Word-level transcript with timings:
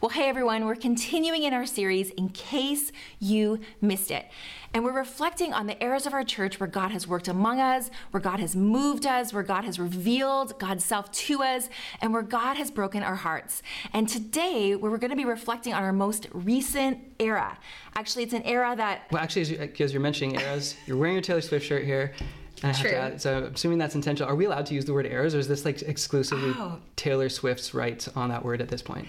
Well, 0.00 0.08
hey 0.08 0.30
everyone, 0.30 0.64
we're 0.64 0.76
continuing 0.76 1.42
in 1.42 1.52
our 1.52 1.66
series 1.66 2.08
in 2.12 2.30
case 2.30 2.90
you 3.18 3.60
missed 3.82 4.10
it. 4.10 4.24
And 4.72 4.82
we're 4.82 4.96
reflecting 4.96 5.52
on 5.52 5.66
the 5.66 5.82
eras 5.84 6.06
of 6.06 6.14
our 6.14 6.24
church 6.24 6.58
where 6.58 6.66
God 6.66 6.90
has 6.90 7.06
worked 7.06 7.28
among 7.28 7.60
us, 7.60 7.90
where 8.10 8.20
God 8.22 8.40
has 8.40 8.56
moved 8.56 9.04
us, 9.04 9.34
where 9.34 9.42
God 9.42 9.64
has 9.64 9.78
revealed 9.78 10.58
God's 10.58 10.86
self 10.86 11.12
to 11.12 11.42
us, 11.42 11.68
and 12.00 12.14
where 12.14 12.22
God 12.22 12.56
has 12.56 12.70
broken 12.70 13.02
our 13.02 13.16
hearts. 13.16 13.62
And 13.92 14.08
today, 14.08 14.74
we're 14.74 14.96
going 14.96 15.10
to 15.10 15.16
be 15.16 15.26
reflecting 15.26 15.74
on 15.74 15.82
our 15.82 15.92
most 15.92 16.28
recent 16.32 16.98
era. 17.18 17.58
Actually, 17.94 18.22
it's 18.22 18.32
an 18.32 18.44
era 18.44 18.74
that. 18.74 19.02
Well, 19.10 19.22
actually, 19.22 19.42
as, 19.42 19.50
you, 19.50 19.58
uh, 19.58 19.96
are 19.98 20.00
mentioning 20.00 20.40
eras, 20.40 20.76
you're 20.86 20.96
wearing 20.96 21.16
your 21.16 21.22
Taylor 21.22 21.42
Swift 21.42 21.66
shirt 21.66 21.84
here. 21.84 22.14
And 22.62 22.74
I 22.74 22.80
True. 22.80 22.90
Add, 22.90 23.20
so 23.20 23.36
I'm 23.36 23.54
assuming 23.54 23.76
that's 23.76 23.96
intentional. 23.96 24.32
Are 24.32 24.34
we 24.34 24.46
allowed 24.46 24.64
to 24.66 24.74
use 24.74 24.86
the 24.86 24.94
word 24.94 25.04
eras, 25.04 25.34
or 25.34 25.40
is 25.40 25.48
this 25.48 25.66
like 25.66 25.82
exclusively 25.82 26.54
oh. 26.56 26.78
Taylor 26.96 27.28
Swift's 27.28 27.74
rights 27.74 28.08
on 28.16 28.30
that 28.30 28.42
word 28.42 28.62
at 28.62 28.68
this 28.68 28.80
point? 28.80 29.06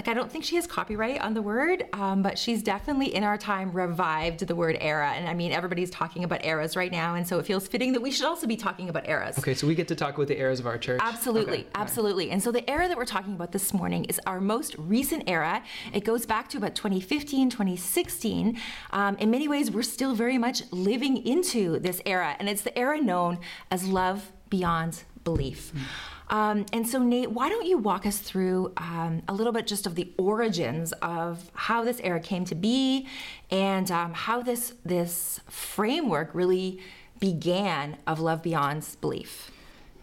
Like, 0.00 0.08
I 0.08 0.14
don't 0.14 0.32
think 0.32 0.44
she 0.44 0.56
has 0.56 0.66
copyright 0.66 1.20
on 1.20 1.34
the 1.34 1.42
word, 1.42 1.84
um, 1.92 2.22
but 2.22 2.38
she's 2.38 2.62
definitely 2.62 3.14
in 3.14 3.22
our 3.22 3.36
time 3.36 3.70
revived 3.70 4.46
the 4.46 4.54
word 4.54 4.78
era. 4.80 5.10
And 5.10 5.28
I 5.28 5.34
mean, 5.34 5.52
everybody's 5.52 5.90
talking 5.90 6.24
about 6.24 6.42
eras 6.42 6.74
right 6.74 6.90
now. 6.90 7.16
And 7.16 7.28
so 7.28 7.38
it 7.38 7.44
feels 7.44 7.68
fitting 7.68 7.92
that 7.92 8.00
we 8.00 8.10
should 8.10 8.24
also 8.24 8.46
be 8.46 8.56
talking 8.56 8.88
about 8.88 9.06
eras. 9.06 9.38
Okay, 9.38 9.52
so 9.52 9.66
we 9.66 9.74
get 9.74 9.88
to 9.88 9.94
talk 9.94 10.14
about 10.14 10.28
the 10.28 10.38
eras 10.38 10.58
of 10.58 10.66
our 10.66 10.78
church. 10.78 11.02
Absolutely, 11.02 11.58
okay. 11.58 11.68
absolutely. 11.74 12.28
Right. 12.28 12.32
And 12.32 12.42
so 12.42 12.50
the 12.50 12.68
era 12.70 12.88
that 12.88 12.96
we're 12.96 13.04
talking 13.04 13.34
about 13.34 13.52
this 13.52 13.74
morning 13.74 14.06
is 14.06 14.18
our 14.26 14.40
most 14.40 14.74
recent 14.78 15.24
era. 15.26 15.62
It 15.92 16.06
goes 16.06 16.24
back 16.24 16.48
to 16.48 16.56
about 16.56 16.74
2015, 16.74 17.50
2016. 17.50 18.58
Um, 18.92 19.16
in 19.16 19.30
many 19.30 19.48
ways, 19.48 19.70
we're 19.70 19.82
still 19.82 20.14
very 20.14 20.38
much 20.38 20.62
living 20.70 21.18
into 21.26 21.78
this 21.78 22.00
era. 22.06 22.36
And 22.38 22.48
it's 22.48 22.62
the 22.62 22.78
era 22.78 23.02
known 23.02 23.38
as 23.70 23.86
love 23.86 24.32
beyond 24.48 25.02
belief. 25.24 25.74
Mm. 25.74 25.82
Um, 26.30 26.64
and 26.72 26.86
so, 26.86 27.00
Nate, 27.00 27.32
why 27.32 27.48
don't 27.48 27.66
you 27.66 27.76
walk 27.76 28.06
us 28.06 28.18
through 28.18 28.72
um, 28.76 29.22
a 29.26 29.34
little 29.34 29.52
bit 29.52 29.66
just 29.66 29.84
of 29.86 29.96
the 29.96 30.12
origins 30.16 30.92
of 31.02 31.50
how 31.54 31.82
this 31.82 32.00
era 32.04 32.20
came 32.20 32.44
to 32.46 32.54
be 32.54 33.08
and 33.50 33.90
um, 33.90 34.14
how 34.14 34.40
this 34.40 34.74
this 34.84 35.40
framework 35.48 36.30
really 36.32 36.78
began 37.18 37.96
of 38.06 38.20
Love 38.20 38.42
Beyond's 38.42 38.94
belief? 38.96 39.50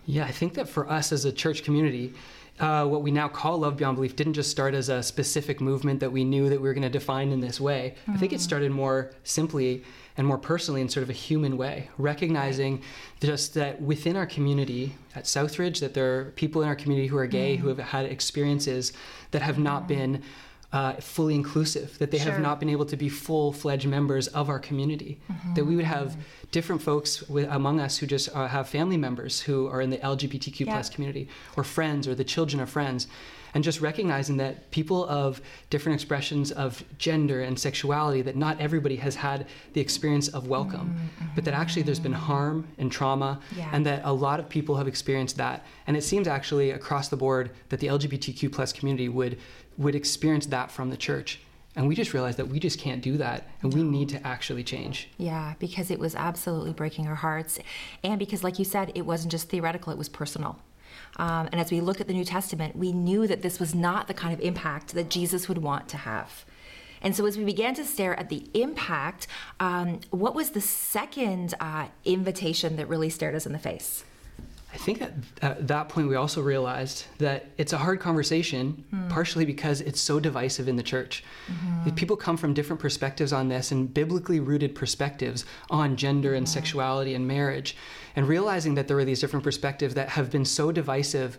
Yeah, 0.05 0.25
I 0.25 0.31
think 0.31 0.53
that 0.55 0.67
for 0.67 0.89
us 0.89 1.13
as 1.13 1.23
a 1.23 1.31
church 1.31 1.63
community, 1.63 2.13
uh, 2.59 2.85
what 2.85 3.03
we 3.03 3.11
now 3.11 3.27
call 3.27 3.59
Love 3.59 3.77
Beyond 3.77 3.95
Belief 3.95 4.15
didn't 4.15 4.33
just 4.33 4.49
start 4.49 4.73
as 4.73 4.89
a 4.89 5.03
specific 5.03 5.61
movement 5.61 5.99
that 5.99 6.11
we 6.11 6.23
knew 6.23 6.49
that 6.49 6.59
we 6.59 6.67
were 6.67 6.73
going 6.73 6.81
to 6.83 6.89
define 6.89 7.31
in 7.31 7.39
this 7.39 7.59
way. 7.59 7.95
Mm-hmm. 8.01 8.11
I 8.13 8.17
think 8.17 8.33
it 8.33 8.37
mm. 8.37 8.41
started 8.41 8.71
more 8.71 9.11
simply 9.23 9.83
and 10.17 10.25
more 10.25 10.39
personally 10.39 10.81
in 10.81 10.89
sort 10.89 11.03
of 11.03 11.11
a 11.11 11.13
human 11.13 11.57
way, 11.57 11.89
recognizing 11.99 12.81
just 13.21 13.53
that 13.53 13.79
within 13.79 14.15
our 14.15 14.25
community 14.25 14.95
at 15.15 15.25
Southridge, 15.25 15.79
that 15.79 15.93
there 15.93 16.19
are 16.19 16.25
people 16.31 16.63
in 16.63 16.67
our 16.67 16.75
community 16.75 17.07
who 17.07 17.17
are 17.17 17.27
gay 17.27 17.53
mm-hmm. 17.53 17.61
who 17.61 17.67
have 17.69 17.77
had 17.77 18.05
experiences 18.05 18.93
that 19.31 19.43
have 19.43 19.59
not 19.59 19.81
mm-hmm. 19.81 19.87
been 19.87 20.23
uh, 20.73 20.93
fully 20.93 21.33
inclusive, 21.33 21.97
that 21.99 22.11
they 22.11 22.19
sure. 22.19 22.33
have 22.33 22.41
not 22.41 22.59
been 22.59 22.69
able 22.69 22.85
to 22.85 22.97
be 22.97 23.07
full 23.07 23.53
fledged 23.53 23.87
members 23.87 24.27
of 24.27 24.49
our 24.49 24.59
community. 24.59 25.17
Mm-hmm. 25.31 25.53
That 25.53 25.65
we 25.65 25.75
would 25.75 25.85
have 25.85 26.17
different 26.51 26.81
folks 26.81 27.23
with, 27.29 27.47
among 27.49 27.79
us 27.79 27.97
who 27.97 28.05
just 28.05 28.29
uh, 28.35 28.47
have 28.47 28.67
family 28.67 28.97
members 28.97 29.41
who 29.41 29.67
are 29.67 29.81
in 29.81 29.89
the 29.89 29.97
LGBTQ 29.97 30.65
yeah. 30.65 30.73
plus 30.73 30.89
community, 30.89 31.29
or 31.55 31.63
friends, 31.63 32.07
or 32.07 32.15
the 32.15 32.25
children 32.25 32.61
of 32.61 32.69
friends, 32.69 33.07
and 33.53 33.63
just 33.63 33.81
recognizing 33.81 34.37
that 34.37 34.69
people 34.71 35.07
of 35.07 35.41
different 35.69 35.95
expressions 35.95 36.51
of 36.51 36.83
gender 36.97 37.41
and 37.41 37.57
sexuality, 37.57 38.21
that 38.21 38.35
not 38.35 38.59
everybody 38.59 38.95
has 38.97 39.15
had 39.15 39.47
the 39.73 39.81
experience 39.81 40.27
of 40.29 40.47
welcome, 40.47 40.95
mm-hmm. 40.95 41.25
but 41.35 41.45
that 41.45 41.53
actually 41.53 41.81
there's 41.81 41.99
been 41.99 42.13
harm 42.13 42.67
and 42.77 42.91
trauma, 42.91 43.39
yeah. 43.55 43.69
and 43.73 43.85
that 43.85 44.01
a 44.03 44.13
lot 44.13 44.39
of 44.39 44.49
people 44.49 44.75
have 44.75 44.87
experienced 44.87 45.37
that. 45.37 45.65
And 45.87 45.95
it 45.95 46.03
seems 46.03 46.27
actually 46.27 46.71
across 46.71 47.09
the 47.09 47.17
board 47.17 47.51
that 47.69 47.79
the 47.79 47.87
LGBTQ 47.87 48.51
plus 48.51 48.73
community 48.73 49.09
would 49.09 49.37
would 49.77 49.95
experience 49.95 50.47
that 50.47 50.71
from 50.71 50.89
the 50.89 50.97
church. 50.97 51.39
And 51.75 51.87
we 51.87 51.93
just 51.93 52.11
realized 52.11 52.39
that 52.39 52.47
we 52.47 52.59
just 52.59 52.79
can't 52.79 53.03
do 53.03 53.17
that 53.17 53.47
and 53.61 53.71
we 53.71 53.83
need 53.83 54.09
to 54.09 54.27
actually 54.27 54.63
change. 54.63 55.09
Yeah, 55.17 55.53
because 55.59 55.91
it 55.91 55.99
was 55.99 56.15
absolutely 56.15 56.73
breaking 56.73 57.07
our 57.07 57.15
hearts. 57.15 57.59
And 58.03 58.17
because, 58.17 58.43
like 58.43 58.57
you 58.57 58.65
said, 58.65 58.91
it 58.95 59.03
wasn't 59.03 59.31
just 59.31 59.49
theoretical, 59.49 59.93
it 59.93 59.97
was 59.97 60.09
personal. 60.09 60.59
Um, 61.17 61.49
and 61.51 61.59
as 61.59 61.71
we 61.71 61.81
look 61.81 62.01
at 62.01 62.07
the 62.07 62.13
New 62.13 62.25
Testament, 62.25 62.75
we 62.75 62.91
knew 62.91 63.27
that 63.27 63.41
this 63.41 63.59
was 63.59 63.73
not 63.73 64.07
the 64.07 64.13
kind 64.13 64.33
of 64.33 64.39
impact 64.41 64.93
that 64.93 65.09
Jesus 65.09 65.47
would 65.47 65.59
want 65.59 65.87
to 65.89 65.97
have. 65.97 66.45
And 67.01 67.15
so, 67.15 67.25
as 67.25 67.37
we 67.37 67.43
began 67.43 67.75
to 67.75 67.85
stare 67.85 68.19
at 68.19 68.29
the 68.29 68.49
impact, 68.53 69.27
um, 69.59 69.99
what 70.09 70.33
was 70.33 70.51
the 70.51 70.61
second 70.61 71.53
uh, 71.59 71.87
invitation 72.05 72.75
that 72.77 72.87
really 72.87 73.09
stared 73.09 73.35
us 73.35 73.45
in 73.45 73.53
the 73.53 73.59
face? 73.59 74.03
I 74.73 74.77
think 74.77 75.01
at, 75.01 75.13
at 75.41 75.67
that 75.69 75.89
point 75.89 76.09
we 76.09 76.15
also 76.15 76.41
realized 76.41 77.05
that 77.19 77.47
it's 77.57 77.71
a 77.71 77.77
hard 77.77 77.99
conversation, 77.99 78.83
mm. 78.93 79.09
partially 79.09 79.45
because 79.45 79.79
it's 79.81 79.99
so 79.99 80.19
divisive 80.19 80.67
in 80.67 80.75
the 80.75 80.83
church. 80.83 81.23
Mm-hmm. 81.47 81.91
People 81.91 82.17
come 82.17 82.35
from 82.35 82.53
different 82.53 82.81
perspectives 82.81 83.31
on 83.31 83.47
this 83.47 83.71
and 83.71 83.91
biblically 83.91 84.39
rooted 84.39 84.75
perspectives 84.75 85.45
on 85.69 85.95
gender 85.95 86.35
and 86.35 86.45
mm. 86.45 86.49
sexuality 86.49 87.15
and 87.15 87.27
marriage. 87.27 87.77
And 88.17 88.27
realizing 88.27 88.75
that 88.75 88.89
there 88.89 88.97
were 88.97 89.05
these 89.05 89.21
different 89.21 89.45
perspectives 89.45 89.93
that 89.93 90.09
have 90.09 90.29
been 90.29 90.43
so 90.43 90.73
divisive 90.73 91.37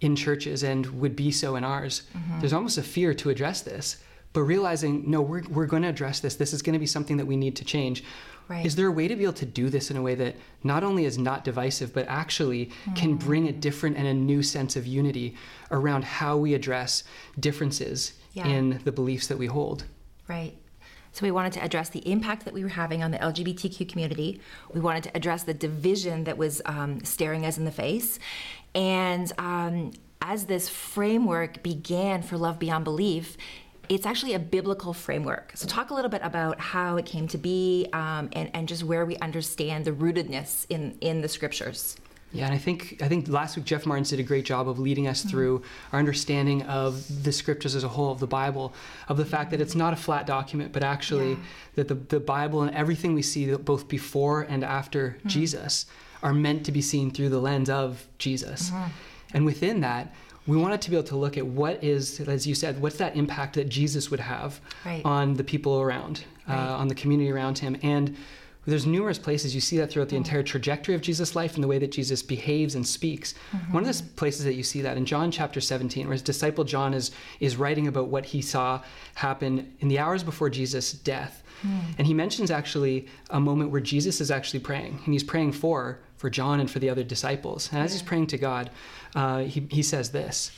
in 0.00 0.16
churches 0.16 0.64
and 0.64 0.86
would 1.00 1.14
be 1.14 1.30
so 1.30 1.54
in 1.54 1.62
ours, 1.62 2.02
mm-hmm. 2.12 2.40
there's 2.40 2.52
almost 2.52 2.78
a 2.78 2.82
fear 2.82 3.14
to 3.14 3.30
address 3.30 3.62
this 3.62 3.98
but 4.34 4.42
realizing 4.42 5.08
no 5.08 5.22
we're, 5.22 5.42
we're 5.48 5.64
going 5.64 5.82
to 5.82 5.88
address 5.88 6.20
this 6.20 6.34
this 6.34 6.52
is 6.52 6.60
going 6.60 6.74
to 6.74 6.78
be 6.78 6.86
something 6.86 7.16
that 7.16 7.24
we 7.24 7.36
need 7.36 7.56
to 7.56 7.64
change 7.64 8.04
right. 8.48 8.66
is 8.66 8.76
there 8.76 8.86
a 8.86 8.92
way 8.92 9.08
to 9.08 9.16
be 9.16 9.22
able 9.22 9.32
to 9.32 9.46
do 9.46 9.70
this 9.70 9.90
in 9.90 9.96
a 9.96 10.02
way 10.02 10.14
that 10.14 10.36
not 10.62 10.84
only 10.84 11.06
is 11.06 11.16
not 11.16 11.42
divisive 11.44 11.94
but 11.94 12.06
actually 12.08 12.70
mm. 12.84 12.94
can 12.94 13.16
bring 13.16 13.48
a 13.48 13.52
different 13.52 13.96
and 13.96 14.06
a 14.06 14.12
new 14.12 14.42
sense 14.42 14.76
of 14.76 14.86
unity 14.86 15.34
around 15.70 16.04
how 16.04 16.36
we 16.36 16.52
address 16.52 17.04
differences 17.40 18.12
yeah. 18.32 18.46
in 18.46 18.80
the 18.84 18.92
beliefs 18.92 19.28
that 19.28 19.38
we 19.38 19.46
hold 19.46 19.84
right 20.28 20.54
so 21.14 21.24
we 21.24 21.30
wanted 21.30 21.52
to 21.52 21.64
address 21.64 21.90
the 21.90 22.00
impact 22.10 22.44
that 22.44 22.52
we 22.52 22.64
were 22.64 22.70
having 22.70 23.04
on 23.04 23.12
the 23.12 23.18
LGBTQ 23.18 23.88
community. 23.88 24.40
We 24.72 24.80
wanted 24.80 25.04
to 25.04 25.16
address 25.16 25.44
the 25.44 25.54
division 25.54 26.24
that 26.24 26.36
was 26.36 26.60
um, 26.66 27.04
staring 27.04 27.46
us 27.46 27.56
in 27.56 27.64
the 27.64 27.70
face. 27.70 28.18
And 28.74 29.32
um, 29.38 29.92
as 30.20 30.46
this 30.46 30.68
framework 30.68 31.62
began 31.62 32.22
for 32.22 32.36
Love 32.36 32.58
Beyond 32.58 32.82
Belief, 32.82 33.36
it's 33.88 34.06
actually 34.06 34.34
a 34.34 34.40
biblical 34.40 34.92
framework. 34.92 35.52
So, 35.54 35.68
talk 35.68 35.90
a 35.90 35.94
little 35.94 36.10
bit 36.10 36.22
about 36.24 36.58
how 36.58 36.96
it 36.96 37.06
came 37.06 37.28
to 37.28 37.38
be 37.38 37.86
um, 37.92 38.28
and, 38.32 38.50
and 38.52 38.66
just 38.66 38.82
where 38.82 39.06
we 39.06 39.16
understand 39.18 39.84
the 39.84 39.92
rootedness 39.92 40.66
in, 40.68 40.98
in 41.00 41.20
the 41.20 41.28
scriptures. 41.28 41.96
Yeah, 42.34 42.46
and 42.46 42.54
I 42.54 42.58
think 42.58 43.00
I 43.00 43.08
think 43.08 43.28
last 43.28 43.56
week 43.56 43.64
Jeff 43.64 43.86
Martins 43.86 44.10
did 44.10 44.20
a 44.20 44.24
great 44.24 44.44
job 44.44 44.68
of 44.68 44.78
leading 44.78 45.06
us 45.06 45.20
mm-hmm. 45.20 45.30
through 45.30 45.62
our 45.92 45.98
understanding 45.98 46.62
of 46.62 47.24
the 47.24 47.32
scriptures 47.32 47.76
as 47.76 47.84
a 47.84 47.88
whole 47.88 48.10
of 48.10 48.18
the 48.18 48.26
Bible, 48.26 48.74
of 49.08 49.16
the 49.16 49.24
fact 49.24 49.52
that 49.52 49.60
it's 49.60 49.74
not 49.74 49.92
a 49.92 49.96
flat 49.96 50.26
document, 50.26 50.72
but 50.72 50.82
actually 50.82 51.30
yeah. 51.30 51.38
that 51.76 51.88
the, 51.88 51.94
the 51.94 52.20
Bible 52.20 52.62
and 52.62 52.74
everything 52.74 53.14
we 53.14 53.22
see 53.22 53.54
both 53.54 53.88
before 53.88 54.42
and 54.42 54.64
after 54.64 55.10
mm-hmm. 55.10 55.28
Jesus 55.28 55.86
are 56.22 56.34
meant 56.34 56.66
to 56.66 56.72
be 56.72 56.82
seen 56.82 57.10
through 57.10 57.28
the 57.28 57.38
lens 57.38 57.70
of 57.70 58.06
Jesus. 58.18 58.70
Mm-hmm. 58.70 58.88
And 59.34 59.46
within 59.46 59.80
that, 59.80 60.12
we 60.46 60.56
wanted 60.56 60.80
to 60.82 60.90
be 60.90 60.96
able 60.96 61.08
to 61.08 61.16
look 61.16 61.38
at 61.38 61.46
what 61.46 61.82
is, 61.82 62.20
as 62.20 62.46
you 62.46 62.54
said, 62.54 62.80
what's 62.80 62.96
that 62.96 63.16
impact 63.16 63.54
that 63.54 63.68
Jesus 63.68 64.10
would 64.10 64.20
have 64.20 64.60
right. 64.84 65.02
on 65.04 65.34
the 65.34 65.44
people 65.44 65.80
around, 65.80 66.24
right. 66.46 66.56
uh, 66.56 66.76
on 66.76 66.88
the 66.88 66.94
community 66.94 67.30
around 67.30 67.58
him. 67.58 67.76
And 67.82 68.16
there's 68.66 68.86
numerous 68.86 69.18
places 69.18 69.54
you 69.54 69.60
see 69.60 69.76
that 69.78 69.90
throughout 69.90 70.08
the 70.08 70.16
entire 70.16 70.42
trajectory 70.42 70.94
of 70.94 71.00
Jesus' 71.00 71.36
life 71.36 71.54
and 71.54 71.62
the 71.62 71.68
way 71.68 71.78
that 71.78 71.92
Jesus 71.92 72.22
behaves 72.22 72.74
and 72.74 72.86
speaks. 72.86 73.34
Mm-hmm. 73.52 73.72
One 73.72 73.86
of 73.86 73.96
the 73.96 74.02
places 74.14 74.44
that 74.44 74.54
you 74.54 74.62
see 74.62 74.80
that 74.82 74.96
in 74.96 75.04
John 75.04 75.30
chapter 75.30 75.60
17, 75.60 76.06
where 76.06 76.12
his 76.12 76.22
disciple 76.22 76.64
John 76.64 76.94
is 76.94 77.10
is 77.40 77.56
writing 77.56 77.86
about 77.86 78.08
what 78.08 78.26
he 78.26 78.40
saw 78.40 78.82
happen 79.14 79.74
in 79.80 79.88
the 79.88 79.98
hours 79.98 80.22
before 80.22 80.50
Jesus' 80.50 80.92
death. 80.92 81.42
Mm. 81.62 81.80
And 81.98 82.06
he 82.06 82.14
mentions 82.14 82.50
actually 82.50 83.06
a 83.30 83.40
moment 83.40 83.70
where 83.70 83.80
Jesus 83.80 84.20
is 84.20 84.30
actually 84.30 84.60
praying, 84.60 85.00
and 85.04 85.12
he's 85.12 85.24
praying 85.24 85.52
for 85.52 86.00
for 86.16 86.30
John 86.30 86.60
and 86.60 86.70
for 86.70 86.78
the 86.78 86.88
other 86.88 87.04
disciples. 87.04 87.68
And 87.70 87.82
as 87.82 87.92
he's 87.92 88.02
praying 88.02 88.28
to 88.28 88.38
God, 88.38 88.70
uh, 89.14 89.40
he, 89.40 89.66
he 89.70 89.82
says 89.82 90.10
this. 90.10 90.50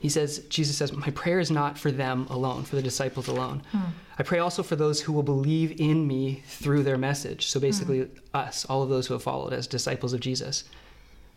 He 0.00 0.08
says, 0.08 0.38
Jesus 0.48 0.76
says, 0.76 0.92
My 0.94 1.10
prayer 1.10 1.38
is 1.40 1.50
not 1.50 1.78
for 1.78 1.92
them 1.92 2.26
alone, 2.30 2.64
for 2.64 2.74
the 2.74 2.82
disciples 2.82 3.28
alone. 3.28 3.62
Hmm. 3.70 3.90
I 4.18 4.22
pray 4.22 4.38
also 4.38 4.62
for 4.62 4.74
those 4.74 5.00
who 5.00 5.12
will 5.12 5.22
believe 5.22 5.78
in 5.78 6.06
me 6.06 6.42
through 6.46 6.82
their 6.82 6.98
message. 6.98 7.46
So 7.46 7.60
basically, 7.60 8.00
hmm. 8.00 8.18
us, 8.32 8.64
all 8.64 8.82
of 8.82 8.88
those 8.88 9.06
who 9.06 9.14
have 9.14 9.22
followed 9.22 9.52
as 9.52 9.66
disciples 9.66 10.14
of 10.14 10.20
Jesus, 10.20 10.64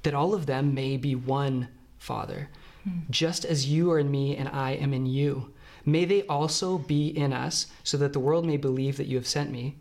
that 0.04 0.14
all 0.14 0.34
of 0.34 0.46
them 0.46 0.74
may 0.74 0.96
be 0.96 1.14
one, 1.14 1.68
Father, 2.00 2.50
hmm. 2.84 3.00
just 3.10 3.44
as 3.44 3.68
you 3.70 3.92
are 3.92 4.00
in 4.00 4.10
me 4.10 4.36
and 4.38 4.48
I 4.48 4.72
am 4.72 4.94
in 4.94 5.06
you. 5.06 5.54
May 5.86 6.06
they 6.06 6.24
also 6.28 6.78
be 6.78 7.08
in 7.10 7.34
us, 7.34 7.68
so 7.84 7.98
that 7.98 8.14
the 8.14 8.20
world 8.20 8.46
may 8.46 8.56
believe 8.56 8.96
that 8.96 9.08
you 9.08 9.18
have 9.18 9.28
sent 9.28 9.52
me. 9.52 9.76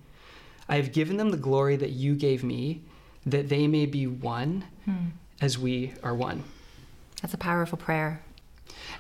I 0.68 0.74
have 0.74 0.92
given 0.92 1.16
them 1.16 1.30
the 1.30 1.36
glory 1.36 1.76
that 1.76 1.90
you 1.90 2.16
gave 2.16 2.42
me, 2.42 2.82
that 3.24 3.48
they 3.48 3.68
may 3.68 3.86
be 3.86 4.08
one 4.08 4.64
as 5.40 5.56
we 5.56 5.92
are 6.02 6.14
one. 6.14 6.42
That's 7.20 7.34
a 7.34 7.38
powerful 7.38 7.78
prayer. 7.78 8.20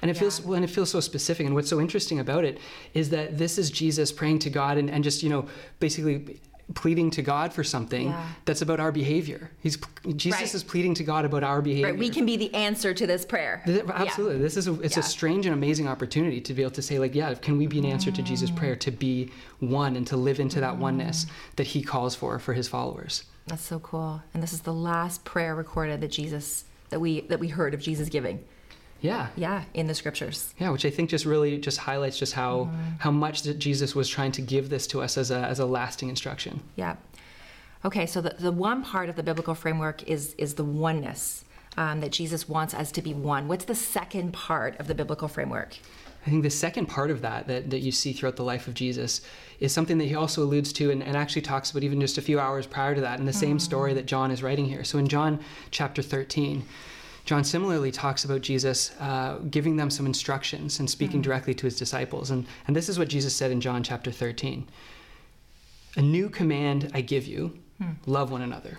And 0.00 0.10
it 0.10 0.14
yeah. 0.14 0.20
feels 0.20 0.40
when 0.40 0.64
it 0.64 0.70
feels 0.70 0.90
so 0.90 1.00
specific. 1.00 1.46
And 1.46 1.54
what's 1.54 1.68
so 1.68 1.80
interesting 1.80 2.18
about 2.18 2.44
it 2.44 2.58
is 2.94 3.10
that 3.10 3.38
this 3.38 3.58
is 3.58 3.70
Jesus 3.70 4.12
praying 4.12 4.40
to 4.40 4.50
God 4.50 4.78
and, 4.78 4.90
and 4.90 5.04
just, 5.04 5.22
you 5.22 5.28
know, 5.28 5.46
basically 5.80 6.40
pleading 6.74 7.10
to 7.10 7.22
God 7.22 7.52
for 7.52 7.64
something 7.64 8.08
Yeah. 8.08 8.26
that's 8.44 8.62
about 8.62 8.80
our 8.80 8.92
behavior. 8.92 9.50
He's 9.60 9.78
Jesus 10.16 10.40
Right. 10.40 10.54
is 10.54 10.64
pleading 10.64 10.94
to 10.94 11.04
God 11.04 11.24
about 11.24 11.44
our 11.44 11.60
behavior. 11.60 11.90
Right, 11.90 11.98
we 11.98 12.08
can 12.08 12.24
be 12.24 12.36
the 12.36 12.54
answer 12.54 12.94
to 12.94 13.06
this 13.06 13.24
prayer. 13.24 13.62
Th- 13.66 13.84
Yeah. 13.84 13.92
Absolutely. 13.92 14.38
This 14.38 14.56
is 14.56 14.68
a, 14.68 14.80
it's 14.80 14.96
Yeah. 14.96 15.00
a 15.00 15.02
strange 15.02 15.46
and 15.46 15.54
amazing 15.54 15.88
opportunity 15.88 16.40
to 16.40 16.54
be 16.54 16.62
able 16.62 16.72
to 16.72 16.82
say 16.82 16.98
like, 16.98 17.14
yeah, 17.14 17.34
can 17.34 17.58
we 17.58 17.66
be 17.66 17.78
an 17.78 17.84
answer 17.84 18.10
to 18.10 18.22
Jesus' 18.22 18.50
mm. 18.50 18.56
prayer 18.56 18.76
to 18.76 18.90
be 18.90 19.30
one 19.60 19.96
and 19.96 20.06
to 20.06 20.16
live 20.16 20.40
into 20.40 20.60
that 20.60 20.78
oneness 20.78 21.24
mm. 21.24 21.30
that 21.56 21.68
he 21.68 21.82
calls 21.82 22.14
for 22.14 22.38
for 22.38 22.54
his 22.54 22.68
followers. 22.68 23.24
That's 23.46 23.64
so 23.64 23.78
cool. 23.80 24.22
And 24.32 24.42
this 24.42 24.52
is 24.52 24.60
the 24.60 24.72
last 24.72 25.24
prayer 25.24 25.54
recorded 25.54 26.00
that 26.00 26.10
Jesus 26.10 26.64
that 26.90 27.00
we 27.00 27.22
that 27.22 27.40
we 27.40 27.48
heard 27.48 27.74
of 27.74 27.80
Jesus 27.80 28.08
giving. 28.08 28.44
Yeah. 29.02 29.28
Yeah, 29.36 29.64
in 29.74 29.88
the 29.88 29.94
scriptures. 29.94 30.54
Yeah, 30.58 30.70
which 30.70 30.86
I 30.86 30.90
think 30.90 31.10
just 31.10 31.26
really 31.26 31.58
just 31.58 31.78
highlights 31.78 32.18
just 32.18 32.32
how 32.32 32.70
how 32.98 33.10
much 33.10 33.42
that 33.42 33.58
Jesus 33.58 33.94
was 33.94 34.08
trying 34.08 34.32
to 34.32 34.42
give 34.42 34.70
this 34.70 34.86
to 34.88 35.02
us 35.02 35.18
as 35.18 35.30
a 35.30 35.38
as 35.38 35.58
a 35.58 35.66
lasting 35.66 36.08
instruction. 36.08 36.62
Yeah. 36.76 36.96
Okay, 37.84 38.06
so 38.06 38.20
the, 38.20 38.36
the 38.38 38.52
one 38.52 38.84
part 38.84 39.08
of 39.08 39.16
the 39.16 39.22
biblical 39.22 39.54
framework 39.54 40.02
is 40.04 40.34
is 40.38 40.54
the 40.54 40.64
oneness. 40.64 41.44
Um, 41.74 42.00
that 42.00 42.12
Jesus 42.12 42.50
wants 42.50 42.74
us 42.74 42.92
to 42.92 43.00
be 43.00 43.14
one. 43.14 43.48
What's 43.48 43.64
the 43.64 43.74
second 43.74 44.32
part 44.34 44.78
of 44.78 44.88
the 44.88 44.94
biblical 44.94 45.26
framework? 45.26 45.78
I 46.26 46.28
think 46.28 46.42
the 46.42 46.50
second 46.50 46.84
part 46.84 47.10
of 47.10 47.22
that, 47.22 47.46
that 47.46 47.70
that 47.70 47.78
you 47.78 47.90
see 47.90 48.12
throughout 48.12 48.36
the 48.36 48.44
life 48.44 48.68
of 48.68 48.74
Jesus 48.74 49.22
is 49.58 49.72
something 49.72 49.96
that 49.96 50.04
he 50.04 50.14
also 50.14 50.42
alludes 50.42 50.70
to 50.74 50.90
and, 50.90 51.02
and 51.02 51.16
actually 51.16 51.40
talks 51.40 51.70
about 51.70 51.82
even 51.82 51.98
just 51.98 52.18
a 52.18 52.22
few 52.22 52.38
hours 52.38 52.66
prior 52.66 52.94
to 52.94 53.00
that 53.00 53.18
in 53.20 53.24
the 53.24 53.32
same 53.32 53.58
story 53.58 53.94
that 53.94 54.04
John 54.04 54.30
is 54.30 54.42
writing 54.42 54.66
here. 54.66 54.84
So 54.84 54.98
in 54.98 55.08
John 55.08 55.40
chapter 55.70 56.02
13, 56.02 56.62
John 57.24 57.44
similarly 57.44 57.92
talks 57.92 58.24
about 58.24 58.40
Jesus 58.40 58.92
uh, 58.98 59.38
giving 59.50 59.76
them 59.76 59.90
some 59.90 60.06
instructions 60.06 60.80
and 60.80 60.90
speaking 60.90 61.16
mm-hmm. 61.16 61.30
directly 61.30 61.54
to 61.54 61.66
his 61.66 61.78
disciples. 61.78 62.30
And, 62.30 62.46
and 62.66 62.74
this 62.74 62.88
is 62.88 62.98
what 62.98 63.08
Jesus 63.08 63.34
said 63.34 63.50
in 63.50 63.60
John 63.60 63.82
chapter 63.82 64.10
13 64.10 64.68
A 65.96 66.02
new 66.02 66.28
command 66.28 66.90
I 66.94 67.00
give 67.00 67.26
you 67.26 67.58
hmm. 67.78 67.92
love 68.06 68.30
one 68.30 68.42
another. 68.42 68.78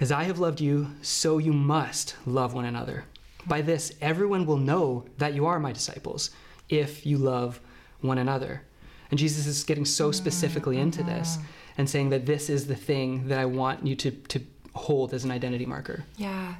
As 0.00 0.12
I 0.12 0.24
have 0.24 0.38
loved 0.38 0.60
you, 0.60 0.90
so 1.00 1.38
you 1.38 1.52
must 1.52 2.16
love 2.26 2.54
one 2.54 2.64
another. 2.64 3.04
By 3.46 3.62
this, 3.62 3.92
everyone 4.00 4.46
will 4.46 4.56
know 4.56 5.04
that 5.18 5.34
you 5.34 5.46
are 5.46 5.60
my 5.60 5.72
disciples 5.72 6.30
if 6.68 7.06
you 7.06 7.18
love 7.18 7.60
one 8.00 8.18
another. 8.18 8.62
And 9.10 9.18
Jesus 9.18 9.46
is 9.46 9.64
getting 9.64 9.84
so 9.84 10.06
mm-hmm. 10.08 10.14
specifically 10.14 10.78
into 10.78 11.02
this 11.02 11.36
mm-hmm. 11.36 11.46
and 11.78 11.88
saying 11.88 12.10
that 12.10 12.26
this 12.26 12.50
is 12.50 12.66
the 12.66 12.74
thing 12.74 13.28
that 13.28 13.38
I 13.38 13.44
want 13.44 13.86
you 13.86 13.94
to, 13.96 14.10
to 14.10 14.40
hold 14.74 15.14
as 15.14 15.24
an 15.24 15.30
identity 15.30 15.66
marker. 15.66 16.04
Yeah. 16.16 16.54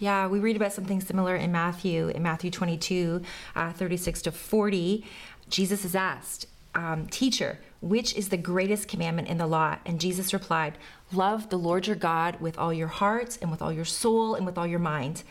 Yeah, 0.00 0.26
we 0.26 0.40
read 0.40 0.56
about 0.56 0.72
something 0.72 1.00
similar 1.00 1.36
in 1.36 1.52
Matthew, 1.52 2.08
in 2.08 2.22
Matthew 2.22 2.50
22, 2.50 3.22
uh, 3.54 3.72
36 3.72 4.22
to 4.22 4.32
40. 4.32 5.04
Jesus 5.48 5.84
is 5.84 5.94
asked, 5.94 6.46
um, 6.74 7.06
Teacher, 7.06 7.60
which 7.80 8.14
is 8.16 8.28
the 8.28 8.36
greatest 8.36 8.88
commandment 8.88 9.28
in 9.28 9.38
the 9.38 9.46
law? 9.46 9.76
And 9.86 10.00
Jesus 10.00 10.32
replied, 10.32 10.78
Love 11.12 11.48
the 11.48 11.58
Lord 11.58 11.86
your 11.86 11.96
God 11.96 12.40
with 12.40 12.58
all 12.58 12.72
your 12.72 12.88
heart 12.88 13.38
and 13.40 13.50
with 13.50 13.62
all 13.62 13.72
your 13.72 13.84
soul 13.84 14.34
and 14.34 14.44
with 14.44 14.58
all 14.58 14.66
your 14.66 14.80
mind. 14.80 15.22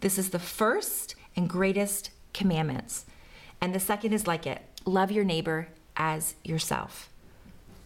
This 0.00 0.16
is 0.16 0.30
the 0.30 0.38
first 0.38 1.16
and 1.34 1.48
greatest 1.48 2.10
commandments. 2.32 3.06
And 3.60 3.74
the 3.74 3.80
second 3.80 4.12
is 4.12 4.26
like 4.26 4.46
it 4.46 4.62
love 4.84 5.10
your 5.10 5.24
neighbor 5.24 5.68
as 5.96 6.34
yourself. 6.44 7.08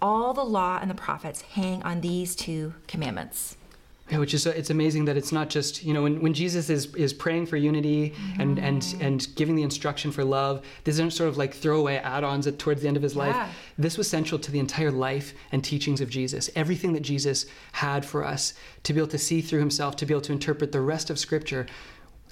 All 0.02 0.34
the 0.34 0.44
law 0.44 0.78
and 0.80 0.90
the 0.90 0.94
prophets 0.94 1.42
hang 1.42 1.82
on 1.84 2.00
these 2.00 2.36
two 2.36 2.74
commandments. 2.86 3.56
Yeah, 4.10 4.18
which 4.18 4.32
is 4.32 4.46
it's 4.46 4.70
amazing 4.70 5.04
that 5.04 5.16
it's 5.16 5.32
not 5.32 5.50
just 5.50 5.84
you 5.84 5.92
know 5.92 6.02
when, 6.02 6.20
when 6.20 6.32
Jesus 6.32 6.70
is 6.70 6.94
is 6.94 7.12
praying 7.12 7.46
for 7.46 7.56
unity 7.56 8.14
and 8.38 8.58
and 8.58 8.96
and 9.00 9.28
giving 9.34 9.54
the 9.54 9.62
instruction 9.62 10.10
for 10.10 10.24
love. 10.24 10.64
These 10.84 10.98
aren't 11.00 11.12
sort 11.12 11.28
of 11.28 11.36
like 11.36 11.54
throwaway 11.54 11.96
add-ons 11.96 12.46
at 12.46 12.58
towards 12.58 12.80
the 12.82 12.88
end 12.88 12.96
of 12.96 13.02
his 13.02 13.14
Yeah. 13.14 13.26
life. 13.26 13.56
This 13.76 13.98
was 13.98 14.08
central 14.08 14.38
to 14.40 14.50
the 14.50 14.58
entire 14.58 14.90
life 14.90 15.34
and 15.52 15.62
teachings 15.62 16.00
of 16.00 16.08
Jesus. 16.08 16.50
Everything 16.56 16.92
that 16.94 17.02
Jesus 17.02 17.46
had 17.72 18.04
for 18.04 18.24
us 18.24 18.54
to 18.84 18.92
be 18.92 19.00
able 19.00 19.08
to 19.10 19.18
see 19.18 19.40
through 19.40 19.60
himself, 19.60 19.96
to 19.96 20.06
be 20.06 20.14
able 20.14 20.22
to 20.22 20.32
interpret 20.32 20.72
the 20.72 20.80
rest 20.80 21.10
of 21.10 21.18
Scripture, 21.18 21.66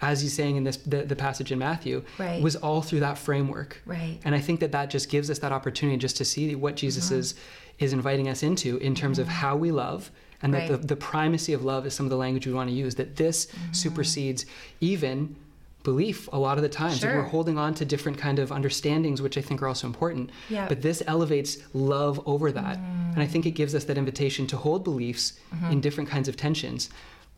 as 0.03 0.21
he's 0.23 0.35
saying 0.35 0.57
in 0.57 0.65
this 0.65 0.79
the, 0.79 1.03
the 1.03 1.17
passage 1.17 1.53
in 1.53 1.59
Matthew, 1.59 2.03
Right. 2.19 2.43
was 2.43 2.57
all 2.57 2.83
through 2.83 3.01
that 3.01 3.19
framework. 3.19 3.81
Right. 3.87 4.19
And 4.25 4.35
I 4.35 4.41
think 4.41 4.61
that 4.61 4.73
that 4.73 4.91
just 4.91 5.09
gives 5.11 5.31
us 5.31 5.39
that 5.41 5.53
opportunity 5.53 5.99
just 5.99 6.17
to 6.19 6.25
see 6.25 6.55
what 6.55 6.77
Jesus 6.77 7.11
uh-huh. 7.11 7.21
is 7.21 7.35
is 7.79 7.93
inviting 7.93 8.27
us 8.29 8.43
into 8.43 8.79
in 8.79 8.95
terms 8.95 9.19
of 9.19 9.27
uh-huh. 9.27 9.37
how 9.37 9.57
we 9.57 9.71
love 9.71 10.11
and 10.43 10.53
that 10.55 10.71
Right. 10.71 10.81
the, 10.81 10.87
the 10.87 10.97
primacy 10.97 11.53
of 11.53 11.65
love 11.65 11.87
is 11.87 11.95
some 11.95 12.07
of 12.07 12.11
the 12.11 12.17
language 12.17 12.47
we 12.47 12.53
want 12.53 12.69
to 12.71 12.75
use 12.75 12.95
that 12.97 13.17
this 13.17 13.47
mm-hmm. 13.47 13.73
supersedes 13.73 14.47
even 14.81 15.37
belief 15.83 16.29
a 16.33 16.39
lot 16.39 16.59
of 16.59 16.63
the 16.63 16.69
times. 16.69 17.05
And 17.05 17.15
we're 17.17 17.23
holding 17.23 17.59
on 17.59 17.73
to 17.75 17.85
different 17.85 18.19
kind 18.19 18.41
of 18.41 18.51
understandings 18.51 19.23
which 19.23 19.39
i 19.39 19.41
think 19.41 19.63
are 19.63 19.69
also 19.69 19.87
important 19.87 20.31
Yeah. 20.49 20.67
but 20.69 20.83
this 20.83 21.03
elevates 21.07 21.59
love 21.75 22.21
over 22.27 22.51
that. 22.53 22.79
And 22.79 23.21
i 23.23 23.27
mm. 23.27 23.31
think 23.31 23.47
it 23.47 23.53
gives 23.53 23.75
us 23.75 23.85
that 23.85 23.97
invitation 23.97 24.47
to 24.49 24.57
hold 24.57 24.83
beliefs 24.83 25.39
in 25.53 25.59
mm-hmm. 25.59 25.81
different 25.81 26.11
kinds 26.11 26.29
of 26.29 26.37
tensions 26.37 26.91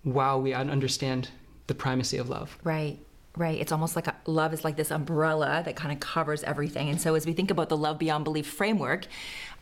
while 0.02 0.40
we 0.40 0.54
understand 0.54 1.28
the 1.66 1.74
primacy 1.74 2.16
of 2.16 2.30
love. 2.30 2.58
Right, 2.64 2.98
right. 3.38 3.58
It's 3.58 3.72
almost 3.72 3.96
like 3.96 4.06
a, 4.08 4.16
love 4.26 4.52
is 4.52 4.64
like 4.64 4.76
this 4.76 4.90
umbrella 4.90 5.62
that 5.64 5.76
kind 5.76 5.92
of 5.92 6.00
covers 6.00 6.42
everything. 6.42 6.88
And 6.90 7.00
so, 7.00 7.14
as 7.14 7.24
we 7.26 7.32
think 7.32 7.50
about 7.50 7.68
the 7.68 7.76
love 7.76 7.98
beyond 7.98 8.24
belief 8.24 8.46
framework, 8.46 9.06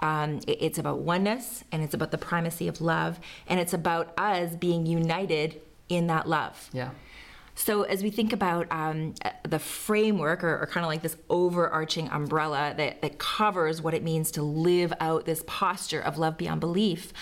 um, 0.00 0.40
it- 0.46 0.58
it's 0.60 0.78
about 0.78 0.98
oneness 1.00 1.64
and 1.70 1.82
it's 1.82 1.94
about 1.94 2.10
the 2.10 2.18
primacy 2.18 2.66
of 2.68 2.80
love 2.80 3.20
and 3.46 3.60
it's 3.60 3.72
about 3.74 4.12
us 4.18 4.56
being 4.56 4.86
united 4.86 5.60
in 5.88 6.06
that 6.08 6.28
love. 6.28 6.68
yeah 6.72 6.90
So, 7.54 7.82
as 7.82 8.02
we 8.02 8.10
think 8.10 8.32
about 8.32 8.66
um, 8.70 9.14
uh, 9.24 9.30
the 9.48 9.58
framework, 9.58 10.42
or, 10.44 10.58
or 10.62 10.66
kind 10.66 10.84
of 10.84 10.88
like 10.90 11.02
this 11.02 11.16
overarching 11.30 12.08
umbrella 12.10 12.74
that, 12.76 13.00
that 13.02 13.18
covers 13.18 13.80
what 13.80 13.94
it 13.94 14.02
means 14.02 14.30
to 14.32 14.42
live 14.42 14.92
out 15.00 15.24
this 15.24 15.42
posture 15.46 16.00
of 16.00 16.18
love 16.18 16.36
beyond 16.36 16.60
belief, 16.60 17.12